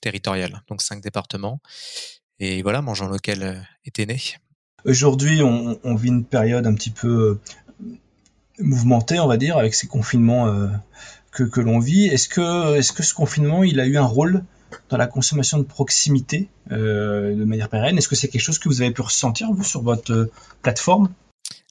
territoriale, 0.00 0.62
donc 0.68 0.82
cinq 0.82 1.02
départements. 1.02 1.60
Et 2.38 2.62
voilà, 2.62 2.82
Mangeant 2.82 3.08
Local 3.08 3.42
euh, 3.42 3.54
était 3.84 4.06
né. 4.06 4.20
Aujourd'hui, 4.84 5.42
on, 5.42 5.80
on, 5.84 5.94
vit 5.94 6.08
une 6.08 6.24
période 6.24 6.66
un 6.66 6.74
petit 6.74 6.90
peu 6.90 7.40
mouvementée, 8.58 9.18
on 9.18 9.26
va 9.26 9.36
dire, 9.36 9.56
avec 9.56 9.74
ces 9.74 9.86
confinements 9.88 10.70
que, 11.32 11.42
que 11.42 11.60
l'on 11.60 11.80
vit. 11.80 12.06
Est-ce 12.06 12.28
que, 12.28 12.76
est-ce 12.76 12.92
que 12.92 13.02
ce 13.02 13.12
confinement, 13.12 13.64
il 13.64 13.80
a 13.80 13.86
eu 13.86 13.96
un 13.96 14.04
rôle 14.04 14.44
dans 14.88 14.96
la 14.96 15.06
consommation 15.06 15.58
de 15.58 15.64
proximité 15.64 16.48
euh, 16.70 17.34
de 17.34 17.44
manière 17.44 17.68
pérenne 17.68 17.98
Est-ce 17.98 18.08
que 18.08 18.16
c'est 18.16 18.28
quelque 18.28 18.42
chose 18.42 18.58
que 18.58 18.68
vous 18.68 18.82
avez 18.82 18.90
pu 18.90 19.02
ressentir, 19.02 19.48
vous, 19.52 19.64
sur 19.64 19.82
votre 19.82 20.12
euh, 20.12 20.32
plateforme? 20.62 21.12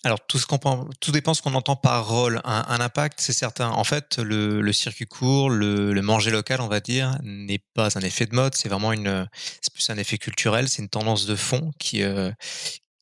Alors 0.03 0.19
tout 0.25 0.37
ce 0.37 0.45
qu'on 0.45 0.59
tout 0.99 1.11
dépend 1.11 1.33
ce 1.33 1.41
qu'on 1.41 1.55
entend 1.55 1.75
par 1.75 2.07
rôle. 2.07 2.39
Un, 2.45 2.79
impact, 2.79 3.19
c'est 3.19 3.33
certain. 3.33 3.69
En 3.69 3.83
fait, 3.83 4.19
le, 4.19 4.71
circuit 4.71 5.07
court, 5.07 5.49
le, 5.49 5.99
manger 6.01 6.29
local, 6.29 6.61
on 6.61 6.67
va 6.67 6.79
dire, 6.79 7.17
n'est 7.23 7.61
pas 7.73 7.97
un 7.97 8.01
effet 8.01 8.27
de 8.27 8.35
mode. 8.35 8.53
C'est 8.53 8.69
vraiment 8.69 8.93
une, 8.93 9.27
c'est 9.61 9.73
plus 9.73 9.89
un 9.89 9.97
effet 9.97 10.19
culturel. 10.19 10.69
C'est 10.69 10.83
une 10.83 10.89
tendance 10.89 11.25
de 11.25 11.35
fond 11.35 11.71
qui 11.79 12.03
euh, 12.03 12.31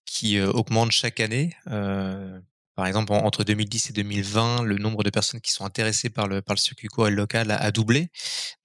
qui 0.06 0.40
augmente 0.40 0.92
chaque 0.92 1.20
année. 1.20 1.54
Par 2.76 2.88
exemple, 2.88 3.14
entre 3.14 3.44
2010 3.44 3.92
et 3.92 3.94
2020, 3.94 4.64
le 4.64 4.78
nombre 4.78 5.04
de 5.04 5.12
personnes 5.12 5.42
qui 5.42 5.52
sont 5.52 5.64
intéressées 5.64 6.10
par 6.10 6.28
le, 6.28 6.42
par 6.42 6.56
le 6.56 6.60
circuit 6.60 6.88
local 7.10 7.52
a, 7.52 7.72
doublé. 7.72 8.10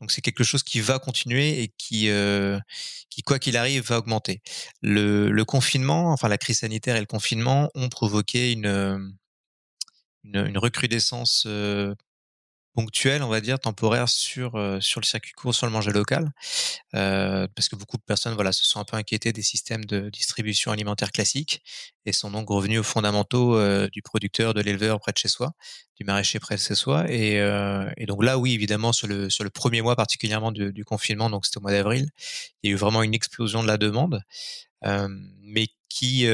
Donc 0.00 0.10
c'est 0.10 0.22
quelque 0.22 0.44
chose 0.44 0.62
qui 0.62 0.80
va 0.80 0.98
continuer 0.98 1.62
et 1.62 1.68
qui, 1.76 2.08
euh, 2.08 2.58
qui 3.10 3.22
quoi 3.22 3.38
qu'il 3.38 3.56
arrive, 3.56 3.82
va 3.82 3.98
augmenter. 3.98 4.40
Le, 4.80 5.30
le, 5.30 5.44
confinement, 5.44 6.10
enfin 6.12 6.28
la 6.28 6.38
crise 6.38 6.60
sanitaire 6.60 6.96
et 6.96 7.00
le 7.00 7.06
confinement 7.06 7.70
ont 7.74 7.90
provoqué 7.90 8.52
une, 8.52 9.12
une, 10.24 10.46
une 10.46 10.58
recrudescence 10.58 11.44
euh, 11.46 11.94
ponctuelle, 12.74 13.22
on 13.22 13.28
va 13.28 13.40
dire, 13.40 13.58
temporaire 13.58 14.08
sur 14.08 14.54
euh, 14.56 14.80
sur 14.80 15.00
le 15.00 15.06
circuit 15.06 15.32
court, 15.32 15.54
sur 15.54 15.66
le 15.66 15.72
manger 15.72 15.90
local, 15.92 16.30
euh, 16.94 17.46
parce 17.54 17.68
que 17.68 17.76
beaucoup 17.76 17.96
de 17.96 18.02
personnes, 18.02 18.34
voilà, 18.34 18.52
se 18.52 18.64
sont 18.64 18.80
un 18.80 18.84
peu 18.84 18.96
inquiétées 18.96 19.32
des 19.32 19.42
systèmes 19.42 19.84
de 19.84 20.10
distribution 20.10 20.70
alimentaire 20.72 21.10
classiques 21.12 21.62
et 22.06 22.12
sont 22.12 22.30
donc 22.30 22.48
revenus 22.48 22.80
aux 22.80 22.84
fondamentaux 22.84 23.56
euh, 23.56 23.88
du 23.92 24.02
producteur, 24.02 24.54
de 24.54 24.60
l'éleveur 24.60 25.00
près 25.00 25.12
de 25.12 25.18
chez 25.18 25.28
soi, 25.28 25.52
du 25.96 26.04
maraîcher 26.04 26.38
près 26.38 26.56
de 26.56 26.60
chez 26.60 26.74
soi, 26.74 27.10
et, 27.10 27.36
et 27.96 28.06
donc 28.06 28.22
là, 28.24 28.38
oui, 28.38 28.52
évidemment, 28.54 28.92
sur 28.92 29.08
le 29.08 29.30
sur 29.30 29.44
le 29.44 29.50
premier 29.50 29.82
mois 29.82 29.96
particulièrement 29.96 30.52
du, 30.52 30.72
du 30.72 30.84
confinement, 30.84 31.30
donc 31.30 31.46
c'était 31.46 31.58
au 31.58 31.62
mois 31.62 31.72
d'avril, 31.72 32.08
il 32.62 32.70
y 32.70 32.72
a 32.72 32.74
eu 32.74 32.78
vraiment 32.78 33.02
une 33.02 33.14
explosion 33.14 33.62
de 33.62 33.68
la 33.68 33.78
demande. 33.78 34.22
mais 34.84 35.68
qui 35.88 36.26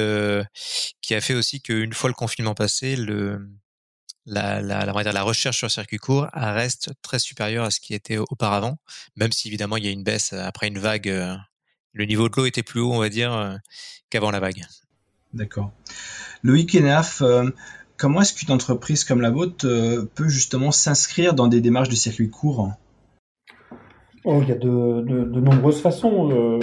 qui 1.00 1.14
a 1.14 1.20
fait 1.20 1.34
aussi 1.34 1.60
qu'une 1.60 1.92
fois 1.92 2.10
le 2.10 2.14
confinement 2.14 2.54
passé, 2.54 2.96
le 2.96 3.48
la, 4.26 4.60
la, 4.62 4.84
la, 4.86 5.12
la 5.12 5.22
recherche 5.22 5.58
sur 5.58 5.70
circuit 5.70 5.98
court 5.98 6.28
reste 6.32 6.92
très 7.02 7.18
supérieure 7.18 7.64
à 7.64 7.70
ce 7.70 7.80
qui 7.80 7.94
était 7.94 8.18
auparavant, 8.18 8.78
même 9.16 9.32
si 9.32 9.48
évidemment 9.48 9.76
il 9.76 9.84
y 9.84 9.88
a 9.88 9.90
une 9.90 10.02
baisse 10.02 10.32
après 10.32 10.68
une 10.68 10.78
vague. 10.78 11.08
Euh, 11.08 11.34
le 11.92 12.06
niveau 12.06 12.28
de 12.28 12.34
l'eau 12.36 12.46
était 12.46 12.62
plus 12.62 12.80
haut, 12.80 12.92
on 12.92 12.98
va 12.98 13.08
dire, 13.08 13.32
euh, 13.32 13.54
qu'avant 14.10 14.30
la 14.30 14.40
vague. 14.40 14.64
D'accord. 15.32 15.72
Loïc 16.42 16.74
Enaf, 16.74 17.22
euh, 17.22 17.50
comment 17.96 18.22
est-ce 18.22 18.34
qu'une 18.34 18.50
entreprise 18.50 19.04
comme 19.04 19.20
la 19.20 19.30
vôtre 19.30 19.66
peut 20.14 20.28
justement 20.28 20.72
s'inscrire 20.72 21.34
dans 21.34 21.46
des 21.46 21.60
démarches 21.60 21.88
de 21.88 21.94
circuit 21.94 22.30
court? 22.30 22.72
Oh, 24.24 24.40
Il 24.42 24.48
y 24.48 24.52
a 24.52 24.56
de, 24.56 25.02
de, 25.02 25.24
de 25.24 25.40
nombreuses 25.40 25.80
façons. 25.80 26.58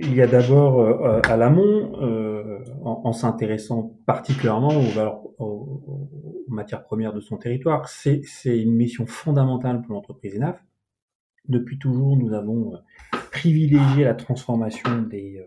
il 0.00 0.14
y 0.14 0.22
a 0.22 0.26
d'abord 0.26 1.20
à 1.26 1.36
l'amont, 1.36 2.35
en, 2.82 3.12
s'intéressant 3.12 3.96
particulièrement 4.06 4.72
aux 5.38 6.08
matières 6.48 6.82
premières 6.82 7.12
de 7.12 7.20
son 7.20 7.36
territoire. 7.36 7.88
C'est 7.88 8.22
une 8.44 8.74
mission 8.74 9.06
fondamentale 9.06 9.82
pour 9.82 9.94
l'entreprise 9.94 10.36
ENAF. 10.36 10.62
Depuis 11.48 11.78
toujours, 11.78 12.16
nous 12.16 12.32
avons 12.32 12.74
euh, 12.74 12.78
privilégié 13.30 14.04
la 14.04 14.14
transformation 14.14 15.02
des, 15.02 15.40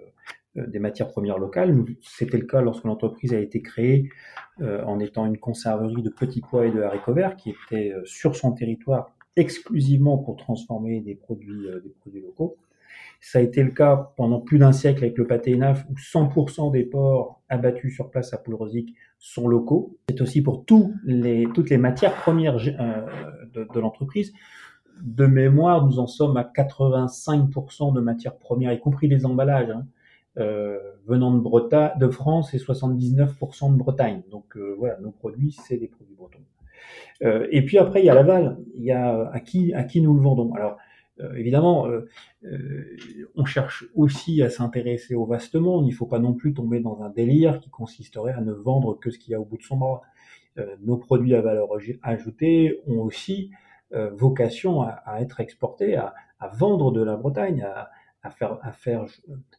euh, 0.56 0.80
matières 0.80 1.10
premières 1.10 1.38
locales. 1.38 1.76
C'était 2.02 2.38
le 2.38 2.46
cas 2.46 2.62
lorsque 2.62 2.86
l'entreprise 2.86 3.34
a 3.34 3.40
été 3.40 3.62
créée 3.62 4.10
euh, 4.62 4.84
en 4.86 5.00
étant 5.00 5.26
une 5.26 5.38
conserverie 5.38 6.02
de 6.02 6.10
petits 6.10 6.42
pois 6.42 6.68
et 6.68 6.72
de 6.72 6.82
haricots 6.82 7.14
verts 7.14 7.36
qui 7.36 7.50
était 7.50 7.94
sur 8.06 8.36
son 8.36 8.54
territoire 8.54 9.14
exclusivement 9.36 10.18
pour 10.18 10.38
transformer 10.38 11.02
des 11.02 11.16
produits 11.16 12.22
locaux. 12.22 12.58
Ça 13.22 13.40
a 13.40 13.42
été 13.42 13.64
le 13.64 13.72
cas 13.72 14.14
pendant 14.16 14.40
plus 14.40 14.60
d'un 14.60 14.72
siècle 14.72 15.04
avec 15.04 15.18
le 15.18 15.28
pâté 15.28 15.54
ENAF 15.54 15.86
où 15.90 15.96
100% 15.96 16.72
des 16.72 16.84
porcs 16.84 17.42
abattus 17.50 17.94
sur 17.94 18.10
place 18.10 18.34
à 18.34 18.38
Poulrosic 18.38 18.96
sont 19.18 19.48
locaux. 19.48 19.98
C'est 20.10 20.22
aussi 20.22 20.42
pour 20.42 20.66
tous 20.66 20.94
les, 21.04 21.48
toutes 21.54 21.70
les 21.70 21.78
matières 21.78 22.16
premières 22.16 22.58
euh, 22.58 23.06
de, 23.54 23.68
de 23.74 23.80
l'entreprise. 23.80 24.32
De 25.02 25.26
mémoire, 25.26 25.86
nous 25.86 26.00
en 26.00 26.08
sommes 26.08 26.38
à 26.38 26.44
85% 26.44 27.94
de 27.94 28.02
matières 28.02 28.38
premières, 28.38 28.74
y 28.74 28.80
compris 28.80 29.08
les 29.08 29.26
emballages, 29.26 29.70
hein, 29.70 29.86
euh, 30.38 30.78
venant 31.06 31.34
de, 31.34 31.40
Bretagne, 31.40 31.92
de 32.00 32.08
France 32.08 32.54
et 32.54 32.58
79% 32.58 33.74
de 33.74 33.78
Bretagne. 33.78 34.22
Donc 34.30 34.56
euh, 34.56 34.76
voilà, 34.78 34.98
nos 35.00 35.12
produits, 35.12 35.58
c'est 35.68 35.78
des 35.78 35.88
produits 35.88 36.16
bretons. 36.16 36.40
Euh, 37.24 37.48
et 37.52 37.66
puis 37.66 37.78
après, 37.78 38.02
il 38.02 38.06
y 38.06 38.10
a 38.10 38.14
l'aval. 38.14 38.58
Il 38.76 38.84
y 38.84 38.92
a 38.92 39.30
à 39.34 39.40
qui, 39.40 39.74
à 39.74 39.84
qui 39.84 40.02
nous 40.02 40.14
le 40.14 40.22
vendons? 40.22 40.54
Alors, 40.54 40.78
euh, 41.22 41.34
évidemment, 41.36 41.88
euh, 41.88 42.08
euh, 42.46 42.98
on 43.36 43.46
cherche 43.46 43.86
aussi 43.96 44.42
à 44.42 44.50
s'intéresser 44.50 45.16
au 45.16 45.26
vaste 45.26 45.56
monde. 45.56 45.86
Il 45.86 45.92
ne 45.92 45.96
faut 45.96 46.06
pas 46.06 46.20
non 46.20 46.34
plus 46.34 46.54
tomber 46.54 46.80
dans 46.80 47.02
un 47.02 47.10
délire 47.10 47.60
qui 47.60 47.70
consisterait 47.70 48.34
à 48.34 48.42
ne 48.42 48.54
vendre 48.54 48.98
que 48.98 49.12
ce 49.12 49.20
qu'il 49.20 49.32
y 49.32 49.36
a 49.36 49.40
au 49.40 49.46
bout 49.46 49.58
de 49.58 49.64
son 49.64 49.78
bras. 49.78 50.02
nos 50.82 50.98
produits 50.98 51.36
à 51.36 51.42
valeur 51.42 51.70
ajoutée 52.04 52.82
ont 52.88 53.00
aussi 53.02 53.52
vocation 53.92 54.82
à, 54.82 55.22
être 55.22 55.40
exportés, 55.40 55.96
à, 55.96 56.14
vendre 56.54 56.92
de 56.92 57.02
la 57.02 57.16
Bretagne, 57.16 57.66
à, 58.24 58.30
faire, 58.30 58.60
à 58.62 58.72
faire, 58.72 59.06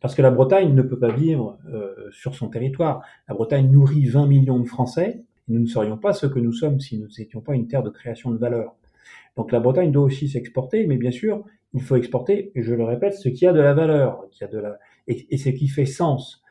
parce 0.02 0.14
que 0.14 0.22
la 0.22 0.30
Bretagne 0.30 0.74
ne 0.74 0.82
peut 0.82 0.98
pas 0.98 1.12
vivre 1.12 1.58
sur 2.10 2.34
son 2.34 2.48
territoire. 2.48 3.02
La 3.28 3.34
Bretagne 3.34 3.70
nourrit 3.70 4.06
20 4.06 4.26
millions 4.26 4.58
de 4.58 4.66
Français. 4.66 5.24
Nous 5.48 5.58
ne 5.58 5.66
serions 5.66 5.96
pas 5.96 6.12
ce 6.12 6.26
que 6.26 6.38
nous 6.38 6.52
sommes 6.52 6.80
si 6.80 6.98
nous 6.98 7.08
n'étions 7.18 7.40
pas 7.40 7.54
une 7.54 7.66
terre 7.66 7.82
de 7.82 7.90
création 7.90 8.30
de 8.30 8.36
valeur. 8.36 8.76
Donc 9.36 9.52
la 9.52 9.60
Bretagne 9.60 9.92
doit 9.92 10.04
aussi 10.04 10.28
s'exporter, 10.28 10.86
mais 10.86 10.96
bien 10.96 11.10
sûr, 11.10 11.44
il 11.72 11.82
faut 11.82 11.96
exporter, 11.96 12.52
je 12.54 12.74
le 12.74 12.84
répète, 12.84 13.14
ce 13.14 13.28
qui 13.28 13.46
a 13.46 13.52
de 13.52 13.60
la 13.60 13.74
valeur, 13.74 14.26
qui 14.30 14.44
a 14.44 14.48
de 14.48 14.58
la, 14.58 14.78
et, 15.06 15.36
ce 15.36 15.48
qui 15.50 15.68
fait 15.68 15.86
sens. 15.86 16.42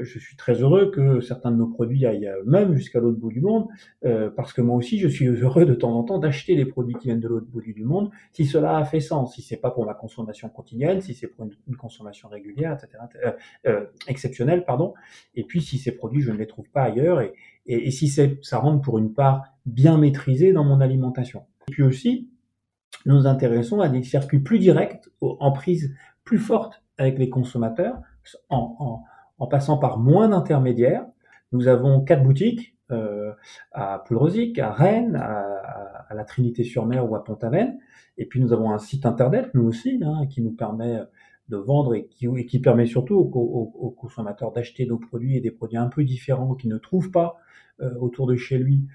je 0.00 0.18
suis 0.18 0.36
très 0.36 0.54
heureux 0.54 0.90
que 0.90 1.20
certains 1.20 1.50
de 1.50 1.56
nos 1.56 1.66
produits 1.66 2.06
aillent 2.06 2.30
même 2.44 2.74
jusqu'à 2.74 3.00
l'autre 3.00 3.18
bout 3.18 3.30
du 3.30 3.40
monde, 3.40 3.66
euh, 4.04 4.30
parce 4.30 4.52
que 4.52 4.60
moi 4.60 4.76
aussi, 4.76 4.98
je 4.98 5.08
suis 5.08 5.26
heureux 5.26 5.64
de 5.64 5.74
temps 5.74 5.96
en 5.98 6.04
temps 6.04 6.18
d'acheter 6.18 6.54
des 6.54 6.66
produits 6.66 6.94
qui 6.94 7.08
viennent 7.08 7.20
de 7.20 7.28
l'autre 7.28 7.46
bout 7.46 7.60
du 7.60 7.84
monde, 7.84 8.10
si 8.32 8.46
cela 8.46 8.76
a 8.76 8.84
fait 8.84 9.00
sens, 9.00 9.34
si 9.34 9.42
c'est 9.42 9.56
pas 9.56 9.70
pour 9.70 9.84
ma 9.86 9.94
consommation 9.94 10.48
quotidienne, 10.48 11.00
si 11.00 11.14
c'est 11.14 11.28
pour 11.28 11.46
une, 11.46 11.76
consommation 11.76 12.28
régulière, 12.28 12.74
etc., 12.74 13.02
euh, 13.24 13.32
euh, 13.66 13.86
exceptionnelle, 14.06 14.64
pardon. 14.64 14.94
Et 15.34 15.44
puis 15.44 15.62
si 15.62 15.78
ces 15.78 15.92
produits, 15.92 16.22
je 16.22 16.30
ne 16.30 16.36
les 16.36 16.46
trouve 16.46 16.68
pas 16.70 16.82
ailleurs, 16.82 17.20
et, 17.20 17.32
et, 17.66 17.88
et 17.88 17.90
si 17.90 18.08
ça 18.08 18.58
rentre 18.58 18.82
pour 18.82 18.98
une 18.98 19.14
part 19.14 19.44
bien 19.66 19.98
maîtrisée 19.98 20.52
dans 20.52 20.64
mon 20.64 20.80
alimentation. 20.80 21.44
Et 21.70 21.72
puis 21.72 21.84
aussi, 21.84 22.28
nous 23.06 23.14
nous 23.14 23.26
intéressons 23.28 23.78
à 23.78 23.88
des 23.88 24.02
circuits 24.02 24.40
plus 24.40 24.58
directs, 24.58 25.08
en 25.20 25.52
prise 25.52 25.94
plus 26.24 26.38
forte 26.38 26.82
avec 26.98 27.16
les 27.16 27.30
consommateurs, 27.30 28.00
en, 28.48 29.04
passant 29.48 29.78
par 29.78 30.00
moins 30.00 30.28
d'intermédiaires. 30.30 31.06
Nous 31.52 31.68
avons 31.68 32.00
quatre 32.02 32.24
boutiques 32.24 32.76
euh, 32.90 33.30
à 33.70 34.00
Poulrosic, 34.00 34.58
à 34.58 34.72
Rennes, 34.72 35.14
à, 35.14 36.12
la 36.12 36.24
Trinité-sur-Mer 36.24 37.08
ou 37.08 37.14
à 37.14 37.22
Pont-Aven. 37.22 37.78
Et 38.18 38.26
puis 38.26 38.40
nous 38.40 38.52
avons 38.52 38.72
un 38.72 38.78
site 38.78 39.06
internet, 39.06 39.48
nous 39.54 39.62
aussi, 39.62 40.00
hein, 40.02 40.26
qui 40.26 40.42
nous 40.42 40.50
permet 40.50 40.98
de 41.50 41.56
vendre 41.56 41.94
et 41.94 42.08
qui, 42.08 42.26
et 42.36 42.46
qui 42.46 42.58
permet 42.58 42.86
surtout 42.86 43.14
aux, 43.14 43.90
consommateurs 43.96 44.50
d'acheter 44.50 44.86
nos 44.86 44.98
produits 44.98 45.36
et 45.36 45.40
des 45.40 45.52
produits 45.52 45.78
un 45.78 45.86
peu 45.86 46.02
différents 46.02 46.56
qu'ils 46.56 46.70
ne 46.70 46.78
trouvent 46.78 47.12
pas 47.12 47.36
euh, 47.80 47.94
autour 48.00 48.26
de 48.26 48.34
chez 48.34 48.58
lui, 48.58 48.88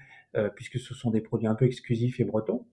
puisque 0.54 0.78
ce 0.78 0.94
sont 0.94 1.10
des 1.10 1.20
produits 1.20 1.46
un 1.46 1.54
peu 1.54 1.64
exclusifs 1.64 2.20
et 2.20 2.24
bretons. 2.24 2.64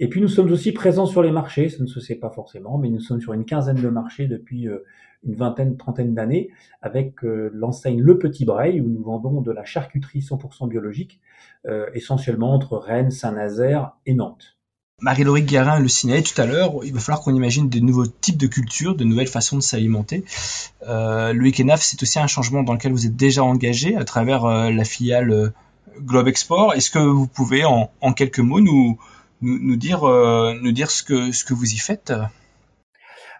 Et 0.00 0.08
puis 0.08 0.20
nous 0.20 0.28
sommes 0.28 0.50
aussi 0.52 0.72
présents 0.72 1.06
sur 1.06 1.22
les 1.22 1.32
marchés, 1.32 1.68
ça 1.68 1.82
ne 1.82 1.88
se 1.88 2.00
sait 2.00 2.14
pas 2.14 2.30
forcément, 2.30 2.78
mais 2.78 2.88
nous 2.88 3.00
sommes 3.00 3.20
sur 3.20 3.32
une 3.32 3.44
quinzaine 3.44 3.80
de 3.80 3.88
marchés 3.88 4.26
depuis 4.26 4.68
euh, 4.68 4.84
une 5.24 5.34
vingtaine, 5.34 5.76
trentaine 5.76 6.14
d'années, 6.14 6.50
avec 6.82 7.24
euh, 7.24 7.50
l'enseigne 7.52 8.00
Le 8.00 8.18
Petit 8.18 8.44
Breil, 8.44 8.80
où 8.80 8.88
nous 8.88 9.02
vendons 9.02 9.40
de 9.40 9.52
la 9.52 9.64
charcuterie 9.64 10.20
100% 10.20 10.68
biologique, 10.68 11.20
euh, 11.66 11.86
essentiellement 11.94 12.54
entre 12.54 12.76
Rennes, 12.76 13.10
Saint-Nazaire 13.10 13.96
et 14.06 14.14
Nantes. 14.14 14.58
Marie-Laurie 15.00 15.44
Guérin 15.44 15.78
le 15.78 15.86
signalait 15.86 16.22
tout 16.22 16.40
à 16.40 16.44
l'heure, 16.44 16.72
il 16.82 16.92
va 16.92 16.98
falloir 16.98 17.22
qu'on 17.22 17.34
imagine 17.34 17.68
de 17.68 17.78
nouveaux 17.78 18.06
types 18.06 18.36
de 18.36 18.48
cultures, 18.48 18.96
de 18.96 19.04
nouvelles 19.04 19.28
façons 19.28 19.56
de 19.56 19.62
s'alimenter. 19.62 20.24
Euh, 20.88 21.32
le 21.32 21.46
Ekenaf, 21.46 21.82
c'est 21.82 22.02
aussi 22.02 22.18
un 22.18 22.26
changement 22.26 22.64
dans 22.64 22.72
lequel 22.72 22.90
vous 22.90 23.06
êtes 23.06 23.14
déjà 23.14 23.44
engagé 23.44 23.94
à 23.94 24.04
travers 24.04 24.44
euh, 24.44 24.70
la 24.72 24.84
filiale 24.84 25.30
euh, 25.30 25.50
Globe 26.00 26.28
Export. 26.28 26.74
Est-ce 26.74 26.90
que 26.90 26.98
vous 26.98 27.26
pouvez, 27.26 27.64
en, 27.64 28.12
quelques 28.12 28.40
mots, 28.40 28.60
nous, 28.60 28.98
nous, 29.40 29.76
dire, 29.76 30.04
euh, 30.04 30.54
nous 30.60 30.72
dire 30.72 30.90
ce 30.90 31.02
que, 31.02 31.32
ce 31.32 31.44
que 31.44 31.54
vous 31.54 31.72
y 31.72 31.78
faites? 31.78 32.12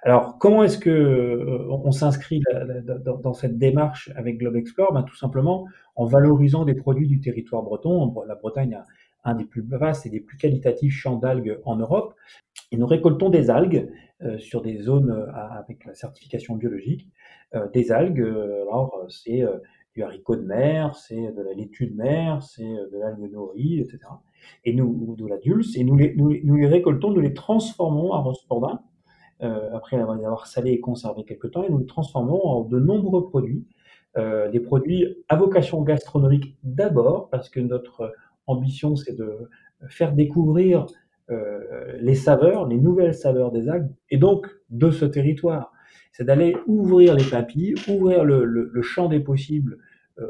Alors, 0.03 0.39
comment 0.39 0.63
est-ce 0.63 0.79
que 0.79 0.91
euh, 0.91 1.67
on 1.69 1.91
s'inscrit 1.91 2.43
dans, 3.05 3.33
cette 3.33 3.59
démarche 3.59 4.11
avec 4.15 4.39
Globe 4.39 4.57
Explore 4.57 4.93
ben, 4.93 5.03
Tout 5.03 5.17
simplement 5.17 5.67
en 5.97 6.07
valorisant 6.07 6.65
des 6.65 6.75
produits 6.75 7.09
du 7.09 7.21
territoire 7.21 7.63
breton. 7.63 8.15
La 8.27 8.37
Bretagne 8.37 8.75
a 8.75 8.87
un 9.25 9.35
des 9.35 9.45
plus 9.45 9.63
vastes 9.63 10.07
et 10.07 10.11
des 10.11 10.21
plus 10.21 10.37
qualitatifs 10.37 10.95
champs 10.95 11.17
d'algues 11.17 11.59
en 11.65 11.77
Europe. 11.77 12.15
Et 12.71 12.77
nous 12.77 12.87
récoltons 12.87 13.29
des 13.29 13.51
algues 13.51 13.91
euh, 14.23 14.39
sur 14.39 14.63
des 14.63 14.79
zones 14.79 15.27
avec 15.35 15.85
la 15.85 15.95
certification 15.95 16.55
biologique. 16.55 17.09
Des 17.73 17.93
algues, 17.93 18.21
alors 18.21 19.07
c'est 19.09 19.43
du 19.99 20.05
haricot 20.05 20.37
de 20.37 20.43
mer, 20.43 20.95
c'est 20.95 21.33
de 21.33 21.43
la 21.43 21.53
laitue 21.55 21.89
de 21.89 21.97
mer, 21.97 22.41
c'est 22.41 22.63
de 22.63 22.99
l'algue 23.01 23.33
nori, 23.33 23.81
etc. 23.81 23.99
Et 24.65 24.73
nous, 24.73 25.17
de 25.19 25.27
la 25.27 25.39
dulce, 25.39 25.77
et 25.77 25.83
nous 25.83 25.97
les, 25.97 26.67
récoltons, 26.67 27.11
nous 27.11 27.21
les 27.21 27.35
transformons 27.35 28.13
à 28.13 28.19
Rospordin 28.19 28.81
euh, 29.43 29.75
après 29.75 29.97
les 29.97 30.05
avoir 30.05 30.47
salés 30.47 30.71
et 30.71 30.79
conservés 30.79 31.25
quelque 31.25 31.49
temps, 31.49 31.65
et 31.65 31.69
nous 31.69 31.79
les 31.79 31.87
transformons 31.87 32.41
en 32.47 32.63
de 32.63 32.79
nombreux 32.79 33.29
produits, 33.29 33.67
euh, 34.17 34.49
des 34.49 34.61
produits 34.61 35.17
à 35.29 35.35
vocation 35.35 35.83
gastronomique 35.83 36.57
d'abord, 36.63 37.29
parce 37.29 37.49
que 37.49 37.59
notre 37.59 38.15
ambition 38.47 38.95
c'est 38.95 39.17
de 39.17 39.51
faire 39.89 40.13
découvrir 40.13 40.87
euh, 41.31 41.99
les 42.01 42.15
saveurs, 42.15 42.69
les 42.69 42.79
nouvelles 42.79 43.15
saveurs 43.15 43.51
des 43.51 43.69
algues, 43.69 43.91
et 44.11 44.17
donc 44.17 44.47
de 44.71 44.93
ce 44.93 45.05
territoire. 45.05 45.73
C'est 46.13 46.25
d'aller 46.25 46.57
ouvrir 46.67 47.15
les 47.15 47.25
papilles, 47.25 47.75
ouvrir 47.89 48.25
le, 48.25 48.83
champ 48.83 49.09
des 49.09 49.21
possibles 49.21 49.79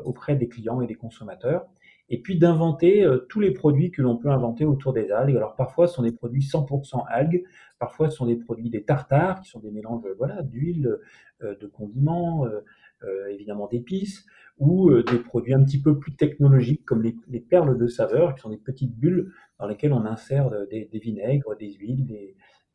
auprès 0.05 0.37
des 0.37 0.49
clients 0.49 0.81
et 0.81 0.87
des 0.87 0.95
consommateurs, 0.95 1.67
et 2.11 2.21
puis 2.21 2.39
d'inventer 2.39 3.05
euh, 3.05 3.27
tous 3.29 3.41
les 3.41 3.51
produits 3.51 3.91
que 3.91 4.03
l'on 4.03 4.17
peut 4.17 4.31
inventer 4.31 4.65
autour 4.65 4.93
des 4.93 5.11
algues. 5.11 5.37
Alors 5.37 5.57
parfois 5.57 5.87
ce 5.87 5.95
sont 5.95 6.03
des 6.03 6.13
produits 6.13 6.43
100% 6.43 7.05
algues, 7.09 7.45
parfois 7.79 8.11
ce 8.11 8.17
sont 8.17 8.27
des 8.27 8.37
produits 8.37 8.71
des 8.71 8.83
tartares 8.83 9.41
qui 9.41 9.51
sont 9.51 9.61
des 9.61 9.71
mélanges 9.71 10.05
voilà 10.17 10.43
d'huile, 10.43 10.99
euh, 11.43 11.55
de 11.57 11.67
condiments, 11.67 12.47
euh, 12.47 12.61
euh 13.05 13.27
évidemment 13.29 13.69
d'épices, 13.69 14.25
ou 14.59 14.91
euh, 14.91 15.03
des 15.03 15.19
produits 15.19 15.55
un 15.55 15.63
petit 15.65 15.81
peu 15.81 15.99
plus 15.99 16.15
technologiques 16.15 16.85
comme 16.85 17.03
les, 17.03 17.15
les, 17.29 17.41
perles 17.41 17.77
de 17.77 17.87
saveur 17.87 18.35
qui 18.35 18.41
sont 18.41 18.51
des 18.51 18.57
petites 18.57 18.97
bulles 18.97 19.33
dans 19.59 19.67
lesquelles 19.67 19.93
on 19.93 20.05
insère 20.05 20.51
des, 20.71 20.89
vinaigres, 20.95 21.57
des 21.57 21.73
huiles, 21.75 22.07